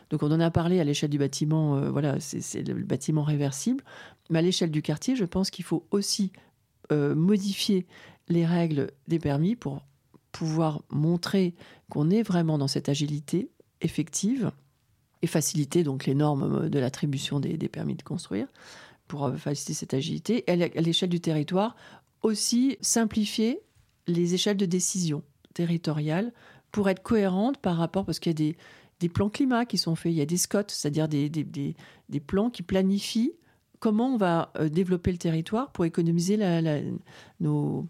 donc 0.10 0.24
on 0.24 0.32
en 0.32 0.40
a 0.40 0.50
parlé 0.52 0.80
à 0.80 0.84
l'échelle 0.84 1.10
du 1.10 1.20
bâtiment, 1.20 1.80
voilà, 1.92 2.20
c'est 2.20 2.68
le 2.68 2.84
bâtiment 2.84 3.24
réversible, 3.24 3.84
mais 4.30 4.40
à 4.40 4.42
l'échelle 4.42 4.72
du 4.72 4.82
quartier, 4.82 5.16
je 5.16 5.26
pense 5.26 5.52
qu'il 5.52 5.64
faut 5.64 5.86
aussi 5.92 6.32
modifier 6.92 7.86
les 8.28 8.48
règles 8.48 8.90
des 9.08 9.20
permis 9.20 9.56
pour 9.56 9.84
pouvoir 10.32 10.82
montrer 10.90 11.54
qu'on 11.90 12.10
est 12.10 12.24
vraiment 12.24 12.58
dans 12.58 12.68
cette 12.68 12.90
agilité 12.90 13.50
effective 13.82 14.52
et 15.22 15.28
faciliter 15.28 15.84
donc 15.84 16.06
les 16.06 16.16
normes 16.16 16.70
de 16.70 16.80
l'attribution 16.80 17.40
des, 17.40 17.58
permis 17.68 17.96
de 17.96 18.04
construire 18.04 18.48
pour 19.08 19.26
euh, 19.26 19.36
faciliter 19.36 19.74
cette 19.74 19.94
agilité. 19.94 20.44
Et 20.48 20.64
à 20.64 20.82
l'échelle 20.82 21.10
du 21.10 21.20
territoire, 21.20 21.76
aussi 22.22 22.78
simplifier 22.82 23.60
les 24.08 24.34
échelles 24.34 24.58
de 24.58 24.66
décision 24.66 25.24
territoriale 25.54 26.32
pour 26.72 26.90
être 26.90 27.02
cohérente 27.02 27.58
par 27.58 27.78
rapport, 27.78 28.06
parce 28.06 28.20
qu'il 28.20 28.40
y 28.40 28.50
a 28.50 28.54
des, 29.00 29.10
plans 29.10 29.30
climat 29.30 29.66
qui 29.66 29.78
sont 29.78 29.96
faits, 29.96 30.12
il 30.12 30.18
y 30.18 30.22
a 30.22 30.26
des 30.26 30.38
SCOT, 30.38 30.66
c'est-à-dire 30.68 31.08
des, 31.08 31.76
plans 32.26 32.50
qui 32.50 32.64
planifient 32.64 33.34
comment 33.80 34.14
on 34.14 34.18
va 34.18 34.52
euh, 34.58 34.70
développer 34.70 35.12
le 35.12 35.18
territoire 35.18 35.72
pour 35.72 35.86
économiser 35.86 36.38
nos, 37.40 37.88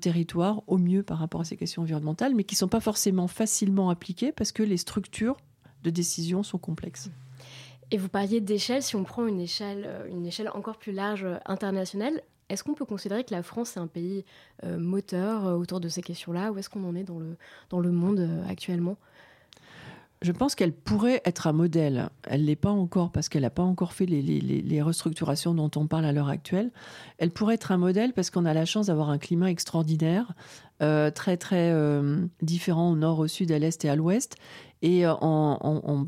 territoires 0.00 0.62
au 0.66 0.78
mieux 0.78 1.02
par 1.02 1.18
rapport 1.18 1.40
à 1.40 1.44
ces 1.44 1.56
questions 1.56 1.82
environnementales, 1.82 2.34
mais 2.34 2.44
qui 2.44 2.54
ne 2.54 2.58
sont 2.58 2.68
pas 2.68 2.80
forcément 2.80 3.26
facilement 3.26 3.90
appliquées 3.90 4.32
parce 4.32 4.52
que 4.52 4.62
les 4.62 4.76
structures 4.76 5.36
de 5.82 5.90
décision 5.90 6.42
sont 6.42 6.58
complexes. 6.58 7.10
Et 7.90 7.98
vous 7.98 8.08
parliez 8.08 8.40
d'échelle, 8.40 8.82
si 8.82 8.94
on 8.94 9.02
prend 9.02 9.26
une 9.26 9.40
échelle, 9.40 9.84
euh, 9.86 10.50
encore 10.54 10.78
plus 10.78 10.92
large 10.92 11.24
euh, 11.24 11.38
internationale, 11.46 12.22
est-ce 12.50 12.64
qu'on 12.64 12.74
peut 12.74 12.84
considérer 12.84 13.24
que 13.24 13.32
la 13.32 13.42
France 13.42 13.76
est 13.76 13.80
un 13.80 13.86
pays 13.86 14.24
euh, 14.64 14.78
moteur 14.78 15.58
autour 15.58 15.80
de 15.80 15.88
ces 15.88 16.02
questions-là? 16.02 16.52
Où 16.52 16.58
est-ce 16.58 16.68
qu'on 16.68 16.84
en 16.84 16.94
est 16.94 17.04
dans 17.04 17.18
le, 17.18 17.36
dans 17.70 17.80
le 17.80 17.90
monde 17.90 18.28
actuellement? 18.48 18.96
Je 20.22 20.32
pense 20.32 20.54
qu'elle 20.54 20.74
pourrait 20.74 21.22
être 21.24 21.46
un 21.46 21.52
modèle. 21.52 22.10
Elle 22.24 22.44
l'est 22.44 22.54
pas 22.54 22.70
encore 22.70 23.10
parce 23.10 23.30
qu'elle 23.30 23.40
n'a 23.40 23.50
pas 23.50 23.62
encore 23.62 23.94
fait 23.94 24.04
les, 24.04 24.82
restructurations 24.82 25.54
dont 25.54 25.70
on 25.76 25.86
parle 25.86 26.04
à 26.04 26.12
l'heure 26.12 26.28
actuelle. 26.28 26.72
Elle 27.16 27.30
pourrait 27.30 27.54
être 27.54 27.72
un 27.72 27.78
modèle 27.78 28.12
parce 28.12 28.28
qu'on 28.28 28.44
a 28.44 28.52
la 28.52 28.66
chance 28.66 28.88
d'avoir 28.88 29.08
un 29.08 29.16
climat 29.16 29.50
extraordinaire, 29.50 30.34
euh, 30.82 31.10
très 31.10 31.38
très 31.38 31.70
euh, 31.70 32.26
différent 32.42 32.92
au 32.92 32.96
nord, 32.96 33.18
au 33.18 33.28
sud, 33.28 33.50
à 33.50 33.58
l'est 33.58 33.82
et 33.82 33.88
à 33.88 33.96
l'ouest. 33.96 34.36
Et 34.82 35.06
euh, 35.06 35.14
en, 35.14 35.58
en, 35.62 35.90
en, 35.90 36.06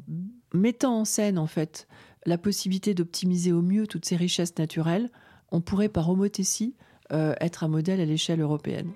mettant 0.52 1.00
en 1.00 1.04
scène 1.06 1.38
en 1.38 1.46
fait 1.46 1.88
la 2.26 2.36
possibilité 2.36 2.92
d'optimiser 2.92 3.52
au 3.52 3.62
mieux 3.62 3.86
toutes 3.86 4.04
ces 4.04 4.16
richesses 4.16 4.58
naturelles, 4.58 5.08
on 5.52 5.60
pourrait 5.60 5.88
par 5.88 6.10
homothétie 6.10 6.74
euh, 7.12 7.34
être 7.40 7.62
un 7.62 7.68
modèle 7.68 8.00
à 8.00 8.04
l'échelle 8.04 8.40
européenne. 8.40 8.90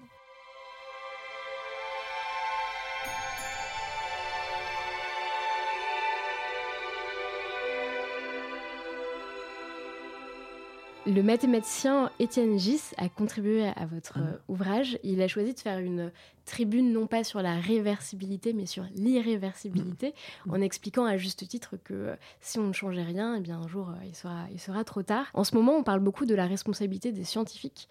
Le 11.07 11.23
mathématicien 11.23 12.11
Étienne 12.19 12.59
Gis 12.59 12.83
a 12.97 13.09
contribué 13.09 13.69
à 13.77 13.87
votre 13.87 14.15
ah. 14.17 14.27
euh, 14.27 14.39
ouvrage. 14.49 14.99
Il 15.05 15.23
a 15.23 15.29
choisi 15.29 15.55
de 15.55 15.61
faire 15.61 15.79
une 15.79 16.11
tribune 16.45 16.93
non 16.93 17.07
pas 17.07 17.23
sur 17.23 17.43
la 17.43 17.61
réversibilité, 17.61 18.53
mais 18.53 18.67
sur 18.67 18.85
l'irréversibilité, 18.97 20.15
mm. 20.47 20.53
en 20.53 20.61
expliquant 20.61 21.05
à 21.05 21.17
juste 21.17 21.47
titre 21.47 21.77
que 21.77 21.95
euh, 21.95 22.17
si 22.41 22.59
on 22.59 22.67
ne 22.67 22.73
changeait 22.73 23.05
rien, 23.05 23.37
eh 23.37 23.41
bien 23.41 23.59
un 23.61 23.69
jour 23.69 23.91
euh, 23.91 24.05
il, 24.05 24.17
sera, 24.17 24.47
il 24.51 24.59
sera 24.59 24.83
trop 24.83 25.05
tard. 25.05 25.27
En 25.35 25.45
ce 25.45 25.55
moment, 25.55 25.77
on 25.77 25.85
parle 25.85 26.01
beaucoup 26.01 26.27
de 26.27 26.35
la 26.35 26.47
responsabilité 26.47 27.13
des 27.13 27.25
scientifiques 27.25 27.89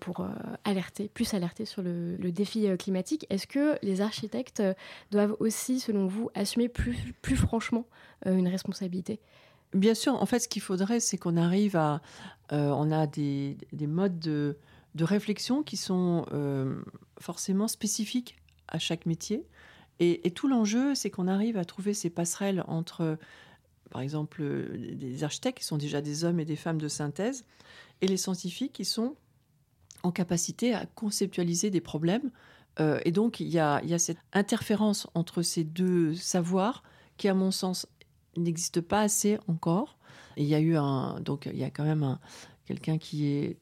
pour 0.00 0.26
alerter, 0.64 1.10
plus 1.12 1.34
alerter 1.34 1.66
sur 1.66 1.82
le, 1.82 2.16
le 2.16 2.32
défi 2.32 2.66
climatique. 2.78 3.26
Est-ce 3.28 3.46
que 3.46 3.76
les 3.82 4.00
architectes 4.00 4.62
doivent 5.10 5.36
aussi, 5.38 5.80
selon 5.80 6.06
vous, 6.06 6.30
assumer 6.34 6.68
plus, 6.68 6.96
plus 7.20 7.36
franchement 7.36 7.84
une 8.24 8.48
responsabilité? 8.48 9.20
Bien 9.72 9.94
sûr, 9.94 10.14
en 10.14 10.26
fait, 10.26 10.40
ce 10.40 10.48
qu'il 10.48 10.62
faudrait, 10.62 11.00
c'est 11.00 11.16
qu'on 11.16 11.36
arrive 11.36 11.76
à. 11.76 12.02
Euh, 12.52 12.70
on 12.70 12.90
a 12.90 13.06
des, 13.06 13.56
des 13.72 13.86
modes 13.86 14.18
de, 14.18 14.56
réflexion 14.98 15.62
qui 15.62 15.76
sont 15.76 16.26
forcément 17.20 17.68
spécifiques 17.68 18.36
à 18.68 18.78
chaque 18.78 19.06
métier. 19.06 19.46
Et, 20.00 20.30
tout 20.30 20.48
l'enjeu, 20.48 20.94
c'est 20.94 21.10
qu'on 21.10 21.28
arrive 21.28 21.58
à 21.58 21.64
trouver 21.66 21.92
ces 21.92 22.08
passerelles 22.08 22.64
entre, 22.66 23.18
par 23.90 24.00
exemple, 24.00 24.42
des 24.74 25.24
architectes 25.24 25.58
qui 25.58 25.64
sont 25.64 25.76
déjà 25.76 26.00
des 26.00 26.24
hommes 26.24 26.40
et 26.40 26.46
des 26.46 26.56
femmes 26.56 26.80
de 26.80 26.88
synthèse, 26.88 27.44
et 28.00 28.06
les 28.06 28.16
scientifiques 28.16 28.72
qui 28.72 28.86
sont 28.86 29.14
en 30.02 30.10
capacité 30.10 30.72
à 30.74 30.86
conceptualiser 30.86 31.68
des 31.68 31.82
problèmes. 31.82 32.30
Euh, 32.80 32.98
et 33.04 33.12
donc, 33.12 33.40
il 33.40 33.48
y, 33.48 33.58
a, 33.58 33.82
cette 33.98 34.16
interférence 34.32 35.06
entre 35.12 35.42
ces 35.42 35.64
deux 35.64 36.14
savoirs 36.14 36.82
qui, 37.18 37.28
à 37.28 37.34
mon 37.34 37.50
sens, 37.50 37.86
n'existe 38.36 38.80
pas 38.80 39.00
assez 39.00 39.38
encore. 39.48 39.96
Il 40.36 40.44
y 40.46 40.54
a 40.54 40.60
eu 40.60 40.76
un. 40.76 41.20
Donc, 41.20 41.48
il 41.52 41.58
y 41.58 41.64
a 41.64 41.70
quand 41.70 41.84
même 41.84 42.18
quelqu'un 42.64 42.98
qui 42.98 43.26
est 43.26 43.56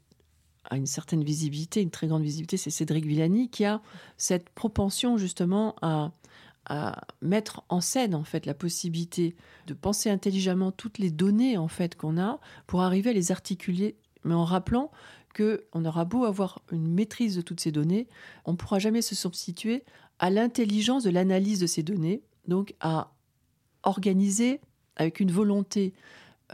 a 0.71 0.77
une 0.77 0.87
certaine 0.87 1.25
visibilité, 1.25 1.81
une 1.81 1.91
très 1.91 2.07
grande 2.09 2.23
visibilité, 2.23 2.57
c'est 2.57 2.71
Cédric 2.71 3.07
Villani, 3.07 3.49
qui 3.49 3.65
a 3.65 3.81
cette 4.17 4.51
propension 4.51 5.17
justement 5.17 5.75
à, 5.83 6.13
à 6.67 7.07
mettre 7.23 7.63
en 7.69 7.81
scène 7.81 8.15
en 8.15 8.25
fait 8.25 8.47
la 8.47 8.55
possibilité 8.55 9.35
de 9.67 9.75
penser 9.75 10.11
intelligemment 10.11 10.71
toutes 10.71 10.99
les 10.99 11.11
données 11.11 11.57
en 11.57 11.69
fait 11.69 11.97
qu'on 11.97 12.19
a 12.19 12.39
pour 12.67 12.83
arriver 12.83 13.11
à 13.11 13.15
les 13.15 13.33
articuler, 13.33 13.97
mais 14.25 14.35
en 14.35 14.45
rappelant 14.45 14.91
que 15.35 15.65
on 15.73 15.85
aura 15.85 16.05
beau 16.05 16.25
avoir 16.25 16.63
une 16.73 16.89
maîtrise 16.89 17.37
de 17.37 17.43
toutes 17.43 17.61
ces 17.61 17.73
données, 17.73 18.07
on 18.45 18.53
ne 18.53 18.57
pourra 18.57 18.79
jamais 18.79 19.03
se 19.03 19.15
substituer 19.15 19.85
à 20.19 20.31
l'intelligence 20.31 21.05
de 21.05 21.11
l'analyse 21.11 21.61
de 21.61 21.67
ces 21.67 21.83
données, 21.83 22.23
donc 22.47 22.75
à 22.81 23.13
organiser 23.83 24.61
avec 24.97 25.21
une 25.21 25.31
volonté 25.31 25.95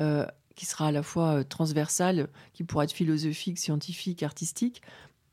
euh, 0.00 0.26
qui 0.54 0.66
sera 0.66 0.88
à 0.88 0.92
la 0.92 1.02
fois 1.02 1.40
euh, 1.40 1.44
transversale, 1.44 2.28
qui 2.52 2.64
pourra 2.64 2.84
être 2.84 2.92
philosophique, 2.92 3.58
scientifique, 3.58 4.22
artistique, 4.22 4.82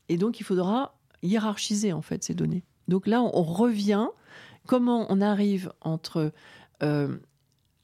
et 0.08 0.16
donc 0.16 0.40
il 0.40 0.44
faudra 0.44 0.96
hiérarchiser 1.22 1.92
en 1.92 2.02
fait 2.02 2.24
ces 2.24 2.34
données. 2.34 2.64
Donc 2.88 3.06
là, 3.06 3.22
on 3.22 3.42
revient 3.42 4.08
Comment 4.66 5.06
on 5.08 5.20
arrive 5.20 5.72
entre 5.80 6.32
euh, 6.84 7.16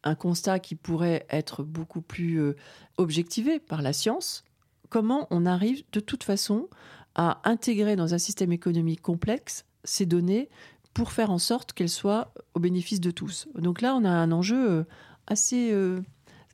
un 0.04 0.14
constat 0.14 0.60
qui 0.60 0.76
pourrait 0.76 1.26
être 1.28 1.64
beaucoup 1.64 2.02
plus 2.02 2.54
objectivé 2.98 3.58
par 3.58 3.82
la 3.82 3.92
science, 3.92 4.44
comment 4.88 5.26
on 5.30 5.44
arrive 5.44 5.82
de 5.90 5.98
toute 5.98 6.22
façon 6.22 6.68
à 7.16 7.40
intégrer 7.44 7.96
dans 7.96 8.14
un 8.14 8.18
système 8.18 8.52
économique 8.52 9.02
complexe 9.02 9.64
ces 9.82 10.06
données 10.06 10.48
pour 10.98 11.12
faire 11.12 11.30
en 11.30 11.38
sorte 11.38 11.72
qu'elles 11.74 11.88
soient 11.88 12.32
au 12.54 12.60
bénéfice 12.60 13.00
de 13.00 13.12
tous. 13.12 13.46
Donc 13.54 13.82
là, 13.82 13.94
on 13.94 14.04
a 14.04 14.10
un 14.10 14.32
enjeu 14.32 14.68
euh, 14.68 14.84
assez 15.28 15.72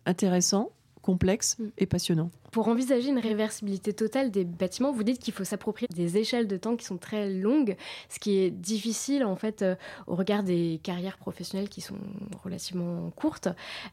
intéressant 0.05 0.71
complexe 1.05 1.59
mm. 1.59 1.69
et 1.79 1.87
passionnant. 1.87 2.31
Pour 2.51 2.69
envisager 2.69 3.11
une 3.11 3.19
réversibilité 3.19 3.93
totale 3.93 4.31
des 4.31 4.45
bâtiments, 4.45 4.93
vous 4.93 5.03
dites 5.03 5.19
qu'il 5.21 5.35
faut 5.35 5.45
s'approprier 5.45 5.89
des 5.95 6.17
échelles 6.17 6.49
de 6.49 6.57
temps 6.57 6.77
qui 6.77 6.85
sont 6.85 6.97
très 6.97 7.29
longues, 7.31 7.77
ce 8.09 8.19
qui 8.19 8.39
est 8.39 8.51
difficile 8.51 9.25
en 9.25 9.37
fait 9.37 9.63
euh, 9.63 9.77
au 10.07 10.15
regard 10.15 10.43
des 10.43 10.81
carrières 10.83 11.19
professionnelles 11.19 11.69
qui 11.69 11.81
sont 11.81 11.99
relativement 12.43 13.11
courtes. 13.11 13.49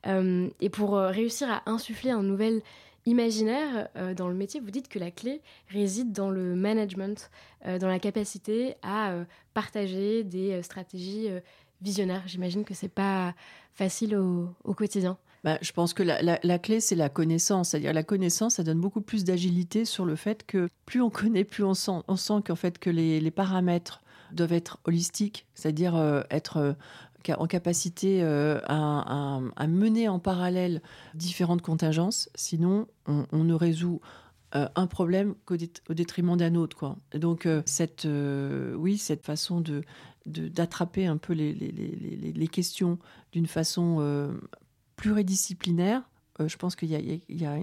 Euh, 0.08 0.48
et 0.62 0.70
pour 0.70 0.96
euh, 0.96 1.10
réussir 1.10 1.50
à 1.52 1.70
insuffler 1.70 2.12
un 2.12 2.24
nouvel 2.24 2.62
imaginaire 3.06 3.90
dans 4.16 4.28
le 4.28 4.36
métier, 4.36 4.60
vous 4.60 4.72
dites 4.72 4.88
que 4.88 5.00
la 5.00 5.12
clé 5.12 5.42
réside 5.70 6.12
dans 6.12 6.30
le 6.30 6.56
management, 6.56 7.30
dans 7.66 7.88
la 7.88 8.00
capacité 8.00 8.76
à 8.84 9.16
partager 9.54 10.24
des 10.24 10.62
stratégies 10.62 11.28
visionnaires. 11.82 12.24
J'imagine 12.28 12.64
que 12.64 12.74
c'est 12.74 12.88
pas 12.88 13.34
facile 13.74 14.16
au 14.16 14.74
quotidien. 14.74 15.18
Bah, 15.44 15.58
je 15.62 15.72
pense 15.72 15.94
que 15.94 16.04
la, 16.04 16.60
clé, 16.60 16.80
c'est 16.80 16.96
la 16.96 17.10
connaissance. 17.10 17.70
C'est-à-dire 17.70 17.94
la 17.94 18.04
connaissance, 18.04 18.56
ça 18.56 18.64
donne 18.64 18.80
beaucoup 18.80 19.02
plus 19.02 19.24
d'agilité 19.24 19.86
sur 19.86 20.06
le 20.06 20.16
fait 20.16 20.46
que 20.46 20.70
plus 20.86 21.02
on 21.02 21.10
connaît, 21.10 21.44
plus 21.44 21.64
on 21.64 21.74
sent, 21.74 22.04
on 22.08 22.16
sent 22.16 22.42
qu'en 22.46 22.56
fait 22.56 22.78
que 22.78 22.92
les, 22.92 23.32
paramètres 23.32 24.02
doivent 24.34 24.54
être 24.54 24.80
holistiques, 24.86 25.48
c'est-à-dire 25.56 25.96
euh, 25.96 26.22
être 26.30 26.58
euh, 26.58 26.74
en 27.30 27.48
capacité 27.48 28.24
euh, 28.24 28.60
à, 28.68 29.68
mener 29.68 30.08
en 30.08 30.20
parallèle 30.20 30.82
différentes 31.14 31.62
contingences. 31.62 32.30
Sinon, 32.36 32.88
on, 33.08 33.44
ne 33.44 33.54
résout 33.54 34.02
un 34.54 34.88
problème 34.88 35.36
qu'au 35.46 35.56
détriment 35.94 36.36
d'un 36.36 36.56
autre. 36.56 36.96
Donc, 37.14 37.48
cette, 37.66 38.08
oui, 38.76 38.98
cette 38.98 39.26
façon 39.26 39.62
de 39.62 39.82
d'attraper 40.28 41.08
un 41.08 41.18
peu 41.18 41.34
les, 41.34 42.48
questions 42.52 43.00
d'une 43.32 43.48
façon 43.48 44.38
pluridisciplinaire, 44.96 46.02
euh, 46.02 46.11
je 46.40 46.58
pense 46.58 46.76
qu'il 46.76 46.90
y 46.90 47.46
a, 47.46 47.58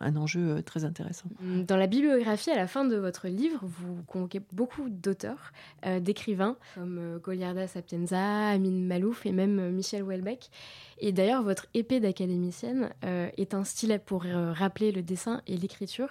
un 0.00 0.16
enjeu 0.16 0.50
euh, 0.50 0.62
très 0.62 0.84
intéressant. 0.84 1.28
Dans 1.40 1.76
la 1.76 1.86
bibliographie, 1.86 2.50
à 2.50 2.56
la 2.56 2.66
fin 2.66 2.84
de 2.84 2.96
votre 2.96 3.28
livre, 3.28 3.60
vous 3.62 4.02
convoquez 4.06 4.40
beaucoup 4.52 4.88
d'auteurs, 4.88 5.52
euh, 5.86 6.00
d'écrivains, 6.00 6.56
comme 6.74 7.18
Goliarda 7.22 7.66
Sapienza, 7.66 8.48
Amin 8.48 8.86
Malouf 8.86 9.26
et 9.26 9.32
même 9.32 9.70
Michel 9.70 10.02
Houellebecq. 10.02 10.50
Et 10.98 11.12
d'ailleurs, 11.12 11.42
votre 11.42 11.66
épée 11.74 12.00
d'académicienne 12.00 12.90
est 13.02 13.54
un 13.54 13.64
stylet 13.64 13.98
pour 13.98 14.24
rappeler 14.24 14.92
le 14.92 15.02
dessin 15.02 15.40
et 15.46 15.56
l'écriture. 15.56 16.10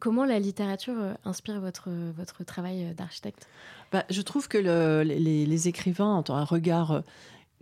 Comment 0.00 0.24
la 0.24 0.40
littérature 0.40 0.96
inspire 1.24 1.60
votre, 1.60 1.90
votre 2.16 2.42
travail 2.42 2.92
d'architecte? 2.96 3.46
Bah, 3.92 4.04
Je 4.10 4.20
trouve 4.22 4.48
que 4.48 4.58
les, 4.58 5.46
les, 5.46 5.68
écrivains 5.68 6.16
ont 6.16 6.32
un 6.32 6.44
regard 6.44 7.04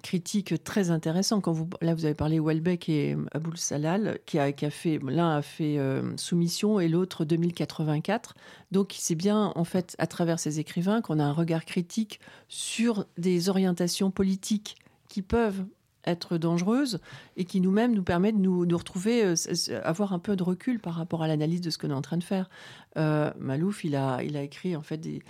critique 0.03 0.63
très 0.65 0.91
intéressant. 0.91 1.41
Quand 1.41 1.53
vous, 1.53 1.69
là, 1.81 1.95
vous 1.95 2.05
avez 2.05 2.15
parlé 2.15 2.39
Welbeck 2.39 2.89
et 2.89 3.17
Aboul 3.33 3.57
Salal, 3.57 4.19
qui 4.27 4.39
a, 4.39 4.53
qui 4.53 4.65
a 4.65 4.71
fait, 4.71 4.99
l'un 5.03 5.37
a 5.37 5.43
fait 5.43 5.79
euh, 5.79 6.17
Soumission 6.17 6.81
et 6.81 6.89
l'autre 6.89 7.25
2084. 7.25 8.35
Donc, 8.71 8.95
c'est 8.97 9.15
bien, 9.15 9.53
en 9.55 9.65
fait, 9.65 9.97
à 9.99 10.07
travers 10.07 10.39
ces 10.39 10.61
écrivains, 10.61 11.01
qu'on 11.01 11.19
a 11.19 11.25
un 11.25 11.33
regard 11.33 11.65
critique 11.65 12.21
sur 12.49 13.07
des 13.17 13.49
orientations 13.49 14.11
politiques 14.11 14.77
qui 15.09 15.23
peuvent 15.23 15.65
être 16.05 16.39
dangereuses 16.39 17.01
et 17.37 17.45
qui 17.45 17.61
nous-mêmes 17.61 17.93
nous 17.93 18.03
permettent 18.03 18.37
de 18.37 18.43
nous, 18.43 18.67
nous 18.67 18.79
retrouver, 18.79 19.25
euh, 19.25 19.35
avoir 19.85 20.13
un 20.13 20.19
peu 20.19 20.37
de 20.37 20.43
recul 20.43 20.81
par 20.81 20.95
rapport 20.95 21.23
à 21.23 21.29
l'analyse 21.29 21.61
de 21.61 21.71
ce 21.71 21.79
qu'on 21.79 21.91
est 21.91 21.95
en 21.95 22.03
train 22.03 22.17
de 22.17 22.25
faire. 22.25 22.49
Euh, 22.97 23.31
Malouf, 23.39 23.85
il 23.85 23.95
a, 23.97 24.23
il 24.23 24.37
a 24.37 24.43
écrit 24.43 24.75
en 24.77 24.83
fait 24.83 24.99
des, 24.99 25.21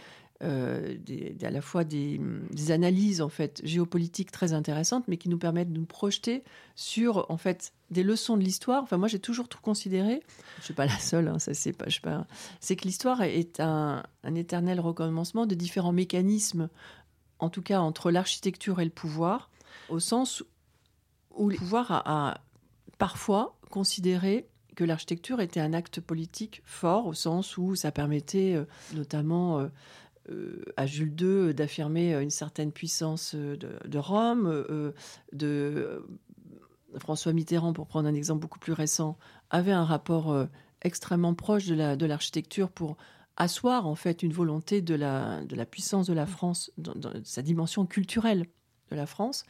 euh, 0.44 0.96
à 1.42 1.51
la 1.51 1.61
fois 1.61 1.83
des, 1.83 2.20
analyses 2.70 3.20
en 3.20 3.29
fait 3.29 3.61
géopolitiques 3.64 4.31
très 4.31 4.53
intéressantes, 4.53 5.09
mais 5.09 5.16
qui 5.16 5.29
nous 5.29 5.38
permettent 5.38 5.72
de 5.72 5.79
nous 5.79 5.87
projeter 5.87 6.44
sur 6.77 7.29
en 7.29 7.37
fait 7.37 7.72
des 7.90 8.05
leçons 8.05 8.37
de 8.37 8.42
l'histoire. 8.42 8.85
Enfin, 8.85 8.98
moi, 8.98 9.09
j'ai 9.09 9.18
toujours 9.18 9.48
tout 9.48 9.59
considéré. 9.61 10.22
Je 10.59 10.66
suis 10.66 10.74
pas 10.74 10.87
la 10.87 10.98
seule. 10.98 11.27
Hein, 11.27 11.40
ça 11.40 11.55
c'est 11.55 11.72
pas. 11.72 12.27
C'est 12.61 12.77
que 12.77 12.85
l'histoire 12.85 13.22
est 13.22 13.59
un, 13.59 14.05
éternel 14.37 14.79
recommencement 14.79 15.44
de 15.44 15.57
différents 15.57 15.92
mécanismes, 15.92 16.68
en 17.40 17.51
tout 17.51 17.62
cas 17.62 17.81
entre 17.81 18.12
l'architecture 18.12 18.81
et 18.81 18.85
le 18.85 18.92
pouvoir, 18.92 19.51
au 19.88 19.98
sens 19.98 20.44
où 21.35 21.48
le 21.48 21.57
pouvoir 21.57 21.90
a, 21.90 22.40
parfois 22.98 23.59
considéré 23.70 24.46
que 24.77 24.85
l'architecture 24.85 25.40
était 25.40 25.59
un 25.59 25.72
acte 25.72 26.01
politique 26.01 26.62
fort, 26.64 27.07
au 27.07 27.14
sens 27.14 27.59
où 27.59 27.74
ça 27.74 27.90
permettait 27.90 28.55
euh, 28.55 28.64
notamment 28.94 29.59
euh, 29.59 29.66
à 30.77 30.87
Jules 30.87 31.14
II 31.21 31.55
d'affirmer 31.55 32.14
une 32.14 32.31
certaine 32.31 32.73
puissance 32.73 33.35
de, 33.35 33.99
Rome, 33.99 34.64
de 35.33 36.05
François 36.99 37.33
Mitterrand, 37.33 37.73
pour 37.73 37.87
prendre 37.87 38.09
un 38.09 38.14
exemple 38.14 38.41
beaucoup 38.41 38.59
plus 38.59 38.73
récent, 38.73 39.19
avait 39.51 39.73
un 39.73 39.85
rapport 39.85 40.49
extrêmement 40.83 41.35
proche 41.35 41.67
de 41.67 42.07
l'architecture 42.07 42.71
pour 42.71 42.97
asseoir 43.37 43.87
en 43.87 43.95
fait 43.95 44.23
une 44.23 44.33
volonté 44.33 44.83
de 44.83 44.95
la, 44.95 45.45
de 45.45 45.55
la 45.57 45.64
puissance 45.64 46.07
de 46.07 46.12
la 46.12 46.27
France 46.27 46.73
dans 46.77 46.95
sa 47.23 47.43
dimension 47.43 47.87
culturelle 47.87 48.47
de 48.90 48.96
la 48.96 49.07
France. 49.07 49.44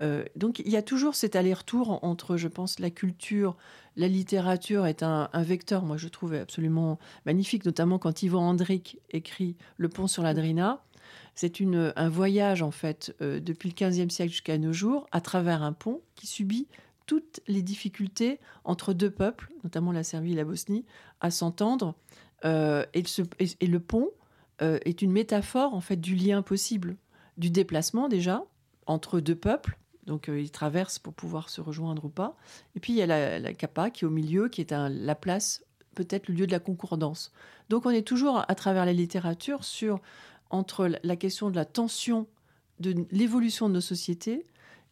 Euh, 0.00 0.24
donc 0.36 0.60
il 0.60 0.70
y 0.70 0.76
a 0.76 0.82
toujours 0.82 1.14
cet 1.14 1.36
aller-retour 1.36 2.04
entre, 2.04 2.36
je 2.36 2.48
pense, 2.48 2.78
la 2.78 2.90
culture, 2.90 3.56
la 3.96 4.08
littérature 4.08 4.86
est 4.86 5.02
un, 5.02 5.28
vecteur, 5.34 5.84
moi 5.84 5.96
je 5.96 6.08
trouve 6.08 6.34
absolument 6.34 6.98
magnifique, 7.26 7.64
notamment 7.64 7.98
quand 7.98 8.22
Yvan 8.22 8.48
Andric 8.48 8.98
écrit 9.10 9.56
Le 9.76 9.88
pont 9.88 10.06
sur 10.06 10.22
la 10.22 10.34
Drina. 10.34 10.84
C'est 11.34 11.60
un 11.60 12.08
voyage, 12.08 12.62
en 12.62 12.72
fait, 12.72 13.14
euh, 13.22 13.38
depuis 13.38 13.68
le 13.68 13.88
XVe 13.88 14.10
siècle 14.10 14.32
jusqu'à 14.32 14.58
nos 14.58 14.72
jours, 14.72 15.06
à 15.12 15.20
travers 15.20 15.62
un 15.62 15.72
pont 15.72 16.00
qui 16.16 16.26
subit 16.26 16.66
toutes 17.06 17.40
les 17.46 17.62
difficultés 17.62 18.40
entre 18.64 18.92
deux 18.92 19.10
peuples, 19.10 19.50
notamment 19.62 19.92
la 19.92 20.02
Serbie 20.02 20.32
et 20.32 20.36
la 20.36 20.44
Bosnie, 20.44 20.84
à 21.20 21.30
s'entendre. 21.30 21.94
Euh, 22.44 22.84
et, 22.92 23.04
et, 23.60 23.66
le 23.66 23.80
pont 23.80 24.10
est 24.60 25.02
une 25.02 25.12
métaphore, 25.12 25.74
en 25.74 25.80
fait, 25.80 25.96
du 25.96 26.16
lien 26.16 26.42
possible, 26.42 26.96
du 27.36 27.50
déplacement 27.50 28.08
déjà, 28.08 28.44
entre 28.88 29.20
deux 29.20 29.36
peuples. 29.36 29.78
Donc 30.06 30.28
euh, 30.28 30.40
ils 30.40 30.50
traversent 30.50 30.98
pour 30.98 31.12
pouvoir 31.12 31.50
se 31.50 31.60
rejoindre 31.60 32.06
ou 32.06 32.08
pas. 32.08 32.36
Et 32.74 32.80
puis 32.80 32.92
il 32.92 32.96
y 32.96 33.02
a 33.02 33.06
la, 33.06 33.38
la 33.38 33.52
Kappa 33.52 33.90
qui 33.90 34.04
est 34.04 34.08
au 34.08 34.10
milieu, 34.10 34.48
qui 34.48 34.62
est 34.62 34.72
la 34.72 35.14
place, 35.14 35.64
peut-être 35.94 36.28
le 36.28 36.34
lieu 36.34 36.46
de 36.46 36.52
la 36.52 36.60
concordance. 36.60 37.32
Donc 37.68 37.86
on 37.86 37.90
est 37.90 38.06
toujours 38.06 38.44
à 38.48 38.54
travers 38.54 38.84
la 38.84 38.92
littérature 38.92 39.62
sur 39.62 40.00
entre 40.50 40.90
la 41.02 41.16
question 41.16 41.50
de 41.50 41.56
la 41.56 41.66
tension 41.66 42.26
de 42.80 43.06
l'évolution 43.10 43.68
de 43.68 43.74
nos 43.74 43.80
sociétés 43.80 44.46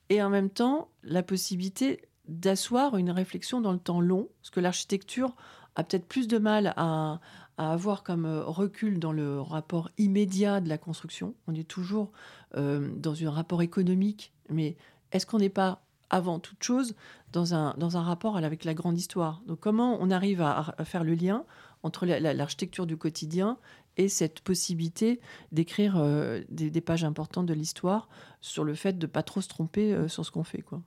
et 0.08 0.22
en 0.22 0.28
même 0.28 0.50
temps 0.50 0.88
la 1.02 1.22
possibilité 1.22 2.02
d'asseoir 2.28 2.96
une 2.96 3.10
réflexion 3.10 3.60
dans 3.60 3.72
le 3.72 3.78
temps 3.78 4.00
long, 4.00 4.28
parce 4.40 4.50
que 4.50 4.60
l'architecture 4.60 5.34
a 5.76 5.84
peut-être 5.84 6.06
plus 6.06 6.26
de 6.26 6.38
mal 6.38 6.74
à, 6.76 7.20
avoir 7.58 8.02
comme 8.02 8.26
recul 8.26 8.98
dans 8.98 9.12
le 9.12 9.40
rapport 9.40 9.90
immédiat 9.98 10.60
de 10.60 10.68
la 10.68 10.78
construction. 10.78 11.34
On 11.46 11.54
est 11.54 11.66
toujours 11.66 12.12
dans 12.54 13.24
un 13.24 13.30
rapport 13.30 13.62
économique, 13.62 14.32
mais 14.50 14.76
est-ce 15.12 15.26
qu'on 15.26 15.38
n'est 15.38 15.48
pas 15.48 15.82
avant 16.10 16.38
toute 16.38 16.62
chose 16.62 16.94
dans 17.32 17.54
un, 17.54 17.74
dans 17.78 17.96
un 17.96 18.02
rapport 18.02 18.36
avec 18.36 18.64
la 18.64 18.74
grande 18.74 18.98
histoire? 18.98 19.42
Donc 19.46 19.60
comment 19.60 19.98
on 20.00 20.10
arrive 20.10 20.40
à, 20.40 20.74
faire 20.84 21.04
le 21.04 21.14
lien 21.14 21.44
entre 21.82 22.06
l'architecture 22.06 22.86
du 22.86 22.96
quotidien 22.96 23.58
et 23.96 24.08
cette 24.08 24.40
possibilité 24.40 25.20
d'écrire 25.52 25.96
euh, 25.96 26.42
des, 26.50 26.80
pages 26.80 27.04
importantes 27.04 27.46
de 27.46 27.54
l'histoire 27.54 28.08
sur 28.40 28.64
le 28.64 28.74
fait 28.74 28.98
de 28.98 29.06
ne 29.06 29.10
pas 29.10 29.22
trop 29.22 29.40
se 29.40 29.48
tromper 29.48 29.92
euh, 29.92 30.08
sur 30.08 30.24
ce 30.24 30.30
qu'on 30.30 30.44
fait. 30.44 30.62
Quoi? 30.62 30.82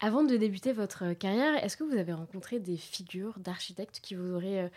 Avant 0.00 0.24
de 0.24 0.36
débuter 0.36 0.72
votre 0.72 1.12
carrière, 1.12 1.62
est-ce 1.62 1.76
que 1.76 1.84
vous 1.84 1.96
avez 1.96 2.12
rencontré 2.12 2.58
des 2.58 2.76
figures 2.76 3.38
d'architectes 3.38 4.00
qui 4.00 4.14
vous 4.14 4.32
auraient 4.32 4.64
euh, 4.64 4.68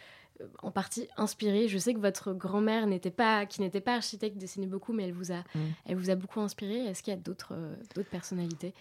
en 0.62 0.72
partie 0.72 1.08
inspiré 1.18 1.68
Je 1.68 1.78
sais 1.78 1.94
que 1.94 2.00
votre 2.00 2.34
grand-mère 2.34 2.88
n'était 2.88 3.12
pas, 3.12 3.46
qui 3.46 3.62
n'était 3.62 3.82
pas 3.82 3.96
architecte, 3.96 4.38
dessinait 4.38 4.68
beaucoup, 4.68 4.94
mais 4.94 5.04
elle 5.04 5.14
vous 5.14 5.32
a, 5.32 5.40
mmh. 5.40 5.60
elle 5.86 5.96
vous 5.96 6.10
a 6.10 6.16
beaucoup 6.16 6.42
inspiré. 6.42 6.86
Est-ce 6.86 7.04
qu'il 7.04 7.14
y 7.14 7.18
a 7.18 7.20
d'autres, 7.20 7.56
d'autres 7.96 8.10
personnalités? 8.10 8.74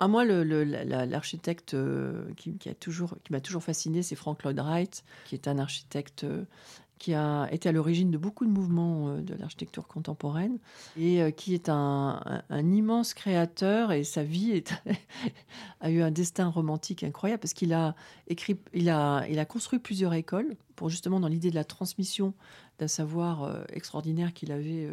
À 0.00 0.06
moi, 0.06 0.24
l'architecte 0.24 1.76
qui, 2.36 2.56
qui, 2.56 2.68
a 2.68 2.74
toujours, 2.74 3.16
qui 3.24 3.32
m'a 3.32 3.40
toujours 3.40 3.64
fasciné, 3.64 4.02
c'est 4.02 4.14
Frank 4.14 4.44
Lloyd 4.44 4.60
Wright, 4.60 5.02
qui 5.24 5.34
est 5.34 5.48
un 5.48 5.58
architecte 5.58 6.24
qui 6.98 7.14
a 7.14 7.48
été 7.52 7.68
à 7.68 7.72
l'origine 7.72 8.10
de 8.10 8.18
beaucoup 8.18 8.44
de 8.44 8.50
mouvements 8.50 9.08
euh, 9.08 9.20
de 9.20 9.34
l'architecture 9.34 9.86
contemporaine 9.86 10.58
et 10.96 11.22
euh, 11.22 11.30
qui 11.30 11.54
est 11.54 11.68
un, 11.68 12.42
immense 12.50 13.14
créateur 13.14 13.92
et 13.92 14.04
sa 14.04 14.22
vie 14.22 14.62
a 15.80 15.90
eu 15.90 16.02
un 16.02 16.10
destin 16.10 16.48
romantique 16.48 17.02
incroyable 17.02 17.40
parce 17.40 17.54
qu'il 17.54 17.72
a 17.72 17.94
écrit, 18.26 18.58
il 18.74 18.90
a, 18.90 19.26
il 19.28 19.38
a 19.38 19.44
construit 19.44 19.78
plusieurs 19.78 20.14
écoles 20.14 20.56
pour 20.76 20.90
justement 20.90 21.20
dans 21.20 21.28
l'idée 21.28 21.50
de 21.50 21.54
la 21.54 21.64
transmission 21.64 22.34
d'un 22.78 22.88
savoir 22.88 23.44
euh, 23.44 23.62
extraordinaire 23.72 24.32
qu'il 24.32 24.52
avait 24.52 24.88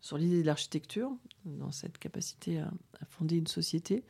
sur 0.00 0.18
l'idée 0.18 0.42
de 0.42 0.46
l'architecture, 0.46 1.10
dans 1.44 1.70
cette 1.70 1.96
capacité 1.96 2.58
à, 2.58 2.70
fonder 3.08 3.36
une 3.36 3.46
société. 3.46 4.02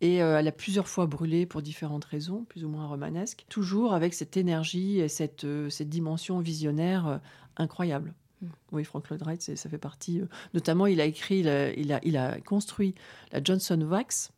Et 0.00 0.22
euh, 0.22 0.38
elle 0.38 0.48
a 0.48 0.52
plusieurs 0.52 0.88
fois 0.88 1.06
brûlé 1.06 1.46
pour 1.46 1.62
différentes 1.62 2.04
raisons, 2.04 2.44
plus 2.44 2.64
ou 2.64 2.68
moins 2.68 2.86
romanesques, 2.86 3.46
toujours 3.48 3.94
avec 3.94 4.12
cette 4.12 4.36
énergie 4.36 5.00
et 5.00 5.08
cette, 5.08 5.44
euh, 5.44 5.70
cette 5.70 5.88
dimension 5.88 6.38
visionnaire 6.40 7.06
euh, 7.06 7.18
incroyable. 7.56 8.14
Mm. 8.42 8.46
Oui, 8.72 8.84
Frank 8.84 9.08
Lloyd 9.08 9.22
Wright, 9.22 9.40
ça 9.42 9.70
fait 9.70 9.78
partie. 9.78 10.20
notamment, 10.52 10.86
il 10.86 11.00
a 11.00 11.04
écrit, 11.04 11.40
il 11.40 11.48
a, 11.48 12.00
il 12.04 12.16
a, 12.16 12.40
construit 12.40 12.94
la 13.32 13.42
Johnson 13.42 13.80
Wax, 13.80 14.32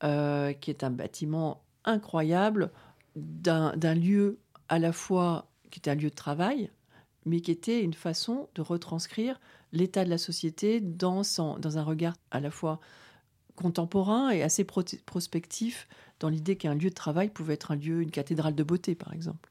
qui 0.00 0.70
est 0.70 0.84
un 0.84 0.90
bâtiment 0.90 1.62
incroyable 1.84 2.70
d'un 3.14 3.94
lieu 3.94 4.38
à 4.68 4.78
la 4.78 4.92
fois 4.92 5.48
qui 5.70 5.78
était 5.78 5.90
un 5.90 5.94
lieu 5.94 6.10
de 6.10 6.14
travail, 6.14 6.70
mais 7.24 7.40
qui 7.40 7.50
était 7.50 7.82
une 7.82 7.94
façon 7.94 8.48
de 8.54 8.62
retranscrire 8.62 9.40
l'état 9.72 10.04
de 10.04 10.10
la 10.10 10.18
société 10.18 10.80
dans, 10.80 11.22
dans 11.58 11.78
un 11.78 11.82
regard 11.82 12.14
à 12.30 12.40
la 12.40 12.50
fois 12.50 12.80
contemporain 13.58 14.30
et 14.30 14.42
assez 14.42 14.64
prospectif 14.64 15.88
dans 16.20 16.28
l'idée 16.28 16.56
qu'un 16.56 16.74
lieu 16.74 16.90
de 16.90 16.94
travail 16.94 17.28
pouvait 17.28 17.54
être 17.54 17.72
un 17.72 17.76
lieu, 17.76 18.02
une 18.02 18.10
cathédrale 18.10 18.54
de 18.54 18.62
beauté, 18.62 18.94
par 18.94 19.12
exemple. 19.12 19.50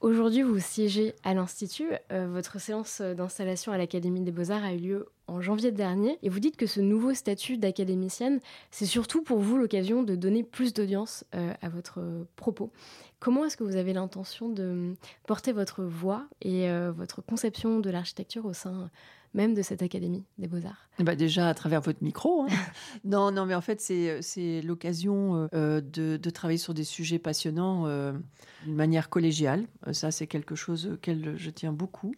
Aujourd'hui, 0.00 0.42
vous 0.42 0.58
siégez 0.58 1.14
à 1.24 1.32
l'Institut. 1.32 1.88
Euh, 2.12 2.28
votre 2.30 2.60
séance 2.60 3.00
d'installation 3.00 3.72
à 3.72 3.78
l'Académie 3.78 4.20
des 4.20 4.32
Beaux-Arts 4.32 4.64
a 4.64 4.74
eu 4.74 4.78
lieu 4.78 5.08
en 5.26 5.40
janvier 5.40 5.72
dernier. 5.72 6.18
Et 6.22 6.28
vous 6.28 6.40
dites 6.40 6.56
que 6.56 6.66
ce 6.66 6.80
nouveau 6.80 7.14
statut 7.14 7.56
d'académicienne, 7.56 8.40
c'est 8.70 8.86
surtout 8.86 9.22
pour 9.22 9.38
vous 9.38 9.56
l'occasion 9.56 10.02
de 10.02 10.14
donner 10.14 10.42
plus 10.42 10.74
d'audience 10.74 11.24
euh, 11.34 11.52
à 11.62 11.68
votre 11.68 12.26
propos. 12.36 12.72
Comment 13.20 13.44
est-ce 13.44 13.56
que 13.56 13.64
vous 13.64 13.76
avez 13.76 13.92
l'intention 13.92 14.48
de 14.48 14.94
porter 15.26 15.52
votre 15.52 15.82
voix 15.82 16.26
et 16.42 16.68
euh, 16.68 16.92
votre 16.92 17.22
conception 17.22 17.80
de 17.80 17.90
l'architecture 17.90 18.44
au 18.44 18.52
sein 18.52 18.90
même 19.34 19.54
de 19.54 19.62
cette 19.62 19.82
Académie 19.82 20.24
des 20.38 20.46
Beaux-Arts? 20.46 20.88
Bah 21.00 21.16
Déjà 21.16 21.48
à 21.48 21.54
travers 21.54 21.80
votre 21.80 22.02
micro. 22.02 22.44
Hein. 22.44 22.48
non, 23.04 23.32
non, 23.32 23.46
mais 23.46 23.54
en 23.54 23.60
fait, 23.60 23.80
c'est 23.80 24.62
l'occasion 24.62 25.48
euh, 25.52 25.80
de, 25.80 26.16
de, 26.16 26.30
travailler 26.30 26.58
sur 26.58 26.72
des 26.72 26.84
sujets 26.84 27.18
passionnants 27.18 27.86
euh, 27.86 28.12
d'une 28.64 28.76
manière 28.76 29.10
collégiale. 29.10 29.66
Euh, 29.86 29.92
ça, 29.92 30.10
c'est 30.10 30.26
quelque 30.26 30.54
chose 30.54 30.86
auquel 30.94 31.34
je 31.36 31.50
tiens 31.50 31.72
beaucoup. 31.72 32.14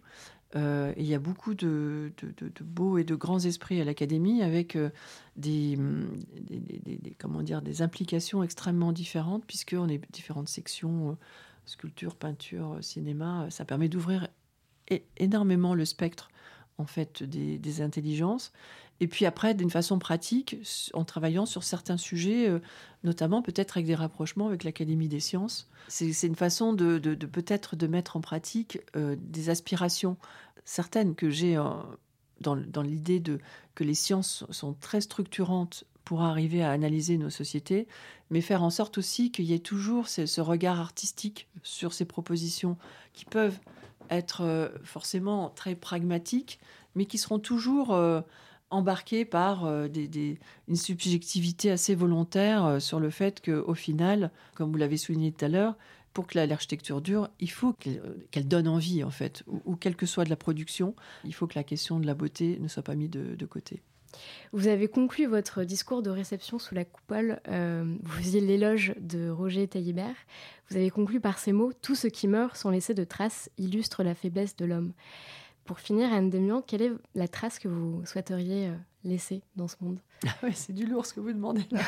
Il 0.54 1.04
y 1.04 1.14
a 1.14 1.18
beaucoup 1.18 1.54
de, 1.54 2.12
beaux 2.62 2.98
et 2.98 3.04
de 3.04 3.14
grands 3.14 3.40
esprits 3.40 3.80
à 3.80 3.84
l'Académie 3.84 4.42
avec 4.42 4.78
des, 5.36 5.76
des, 5.76 6.98
des, 6.98 7.14
comment 7.18 7.42
dire, 7.42 7.62
des 7.62 7.82
implications 7.82 8.42
extrêmement 8.42 8.92
différentes, 8.92 9.44
puisqu'on 9.46 9.88
est 9.88 10.00
différentes 10.12 10.48
sections, 10.48 11.18
sculpture, 11.66 12.14
peinture, 12.14 12.78
cinéma. 12.80 13.48
Ça 13.50 13.64
permet 13.64 13.88
d'ouvrir 13.88 14.28
énormément 15.18 15.74
le 15.74 15.84
spectre 15.84 16.30
en 16.78 16.86
fait 16.86 17.22
des, 17.22 17.80
intelligences. 17.80 18.52
Et 19.00 19.08
puis 19.08 19.26
après, 19.26 19.54
d'une 19.54 19.70
façon 19.70 19.98
pratique, 19.98 20.56
en 20.94 21.04
travaillant 21.04 21.46
sur 21.46 21.64
certains 21.64 21.96
sujets, 21.96 22.48
euh, 22.48 22.60
notamment 23.04 23.42
peut-être 23.42 23.76
avec 23.76 23.86
des 23.86 23.94
rapprochements 23.94 24.48
avec 24.48 24.64
l'Académie 24.64 25.08
des 25.08 25.20
sciences. 25.20 25.68
C'est 25.88 26.26
une 26.26 26.36
façon 26.36 26.72
de, 26.72 26.98
peut-être 26.98 27.76
de 27.76 27.86
mettre 27.86 28.16
en 28.16 28.20
pratique 28.20 28.80
euh, 28.96 29.16
des 29.18 29.50
aspirations 29.50 30.16
certaines 30.64 31.14
que 31.14 31.30
j'ai 31.30 31.56
euh, 31.56 31.64
dans, 32.40 32.56
dans 32.56 32.82
l'idée 32.82 33.20
de 33.20 33.38
que 33.74 33.84
les 33.84 33.94
sciences 33.94 34.44
sont 34.50 34.72
très 34.72 35.02
structurantes 35.02 35.84
pour 36.04 36.22
arriver 36.22 36.62
à 36.62 36.70
analyser 36.70 37.18
nos 37.18 37.30
sociétés, 37.30 37.88
mais 38.30 38.40
faire 38.40 38.62
en 38.62 38.70
sorte 38.70 38.96
aussi 38.96 39.30
qu'il 39.30 39.44
y 39.44 39.52
ait 39.52 39.58
toujours 39.58 40.08
ce 40.08 40.40
regard 40.40 40.80
artistique 40.80 41.48
sur 41.62 41.92
ces 41.92 42.04
propositions 42.04 42.78
qui 43.12 43.24
peuvent 43.24 43.58
être 44.08 44.70
forcément 44.84 45.50
très 45.50 45.74
pragmatiques, 45.74 46.60
mais 46.94 47.06
qui 47.06 47.18
seront 47.18 47.40
toujours 47.40 47.88
embarqués 48.70 49.24
par 49.24 49.64
euh, 49.64 49.88
une 50.68 50.76
subjectivité 50.76 51.70
assez 51.70 51.94
volontaire 51.94 52.80
sur 52.80 53.00
le 53.00 53.10
fait 53.10 53.44
qu'au 53.44 53.74
final, 53.74 54.30
comme 54.54 54.70
vous 54.70 54.78
l'avez 54.78 54.96
souligné 54.96 55.32
tout 55.32 55.44
à 55.44 55.48
l'heure, 55.48 55.76
pour 56.12 56.26
que 56.26 56.38
l'architecture 56.38 57.02
dure, 57.02 57.28
il 57.40 57.50
faut 57.50 57.74
qu'elle 57.74 58.48
donne 58.48 58.68
envie, 58.68 59.04
en 59.04 59.10
fait, 59.10 59.44
ou, 59.66 59.76
quelle 59.76 59.96
que 59.96 60.06
soit 60.06 60.24
de 60.24 60.30
la 60.30 60.36
production, 60.36 60.94
il 61.24 61.34
faut 61.34 61.46
que 61.46 61.58
la 61.58 61.64
question 61.64 62.00
de 62.00 62.06
la 62.06 62.14
beauté 62.14 62.58
ne 62.60 62.68
soit 62.68 62.82
pas 62.82 62.94
mise 62.94 63.10
de 63.10 63.46
côté. 63.46 63.82
Vous 64.52 64.68
avez 64.68 64.88
conclu 64.88 65.26
votre 65.26 65.64
discours 65.64 66.02
de 66.02 66.10
réception 66.10 66.58
sous 66.58 66.74
la 66.74 66.84
coupole, 66.84 67.40
euh, 67.48 67.84
vous 68.02 68.12
faisiez 68.12 68.40
l'éloge 68.40 68.94
de 69.00 69.28
Roger 69.28 69.66
Taillibert. 69.66 70.16
Vous 70.68 70.76
avez 70.76 70.90
conclu 70.90 71.20
par 71.20 71.38
ces 71.38 71.52
mots 71.52 71.72
Tout 71.82 71.94
ce 71.94 72.08
qui 72.08 72.28
meurt 72.28 72.56
sans 72.56 72.70
laisser 72.70 72.94
de 72.94 73.04
traces 73.04 73.50
illustre 73.58 74.02
la 74.02 74.14
faiblesse 74.14 74.56
de 74.56 74.64
l'homme. 74.64 74.92
Pour 75.66 75.80
finir, 75.80 76.12
Anne 76.12 76.30
Demian, 76.30 76.62
quelle 76.62 76.82
est 76.82 76.92
la 77.14 77.26
trace 77.26 77.58
que 77.58 77.66
vous 77.66 78.04
souhaiteriez 78.06 78.68
euh, 78.68 78.74
laisser 79.02 79.42
dans 79.56 79.66
ce 79.66 79.74
monde? 79.80 79.98
Ah 80.24 80.46
C'est 80.54 80.72
du 80.72 80.86
lourd 80.86 81.04
ce 81.04 81.12
que 81.12 81.20
vous 81.20 81.32
demandez 81.32 81.64
là. 81.72 81.80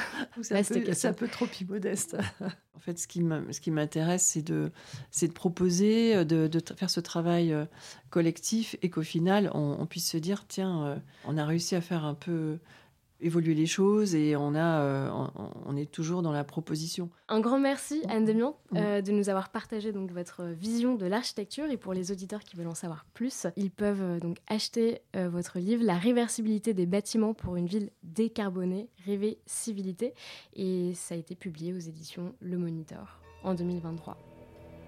C'est 0.42 1.04
un, 1.06 1.12
peu 1.12 1.28
trop 1.28 1.46
immodeste. 1.60 2.16
en 2.74 2.80
fait, 2.80 2.98
ce 2.98 3.06
qui 3.06 3.70
m'intéresse, 3.70 4.24
c'est 4.24 4.42
de, 4.42 4.72
de 5.22 5.26
proposer, 5.28 6.16
euh, 6.16 6.24
de, 6.24 6.48
de, 6.48 6.60
faire 6.74 6.90
ce 6.90 7.00
travail 7.00 7.52
euh, 7.52 7.66
collectif 8.10 8.76
et 8.82 8.90
qu'au 8.90 9.02
final, 9.02 9.50
on, 9.54 9.86
puisse 9.86 10.10
se 10.10 10.18
dire 10.18 10.46
tiens, 10.48 11.00
on 11.24 11.38
a 11.38 11.46
réussi 11.46 11.76
à 11.76 11.80
faire 11.80 12.04
un 12.04 12.14
peu 12.14 12.58
évoluer 13.20 13.54
les 13.54 13.66
choses 13.66 14.14
et 14.14 14.36
on, 14.36 14.54
a, 14.54 14.80
euh, 14.80 15.10
on, 15.66 15.76
est 15.76 15.90
toujours 15.90 16.22
dans 16.22 16.32
la 16.32 16.44
proposition. 16.44 17.10
Un 17.28 17.40
grand 17.40 17.58
merci 17.58 18.02
Anne 18.08 18.24
Demian 18.24 18.56
euh, 18.74 19.00
de 19.00 19.12
nous 19.12 19.28
avoir 19.28 19.50
partagé 19.50 19.92
donc 19.92 20.12
votre 20.12 20.44
vision 20.44 20.94
de 20.94 21.06
l'architecture 21.06 21.70
et 21.70 21.76
pour 21.76 21.94
les 21.94 22.12
auditeurs 22.12 22.40
qui 22.40 22.56
veulent 22.56 22.68
en 22.68 22.74
savoir 22.74 23.04
plus, 23.14 23.46
ils 23.56 23.70
peuvent 23.70 24.02
euh, 24.02 24.20
donc 24.20 24.38
acheter 24.46 25.00
votre 25.14 25.58
livre 25.58 25.84
La 25.84 25.96
réversibilité 25.96 26.74
des 26.74 26.86
bâtiments 26.86 27.34
pour 27.34 27.56
une 27.56 27.66
ville 27.66 27.90
décarbonée, 28.02 28.88
rêver 29.04 29.38
civilité 29.46 30.14
et 30.54 30.92
ça 30.94 31.14
a 31.14 31.18
été 31.18 31.34
publié 31.34 31.72
aux 31.72 31.78
éditions 31.78 32.34
Le 32.40 32.56
Moniteur 32.56 33.20
en 33.42 33.54
2023. 33.54 34.16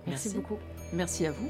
merci. 0.06 0.34
beaucoup. 0.34 0.58
Merci 0.92 1.26
à 1.26 1.32
vous. 1.32 1.48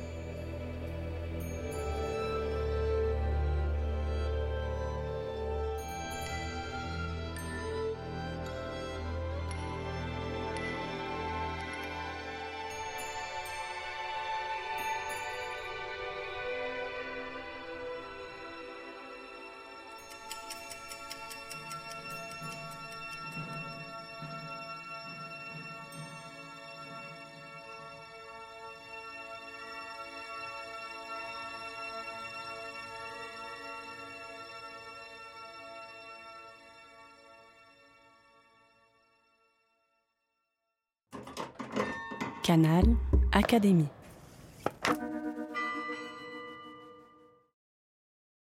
Canal 42.51 42.97
Académie. 43.31 44.00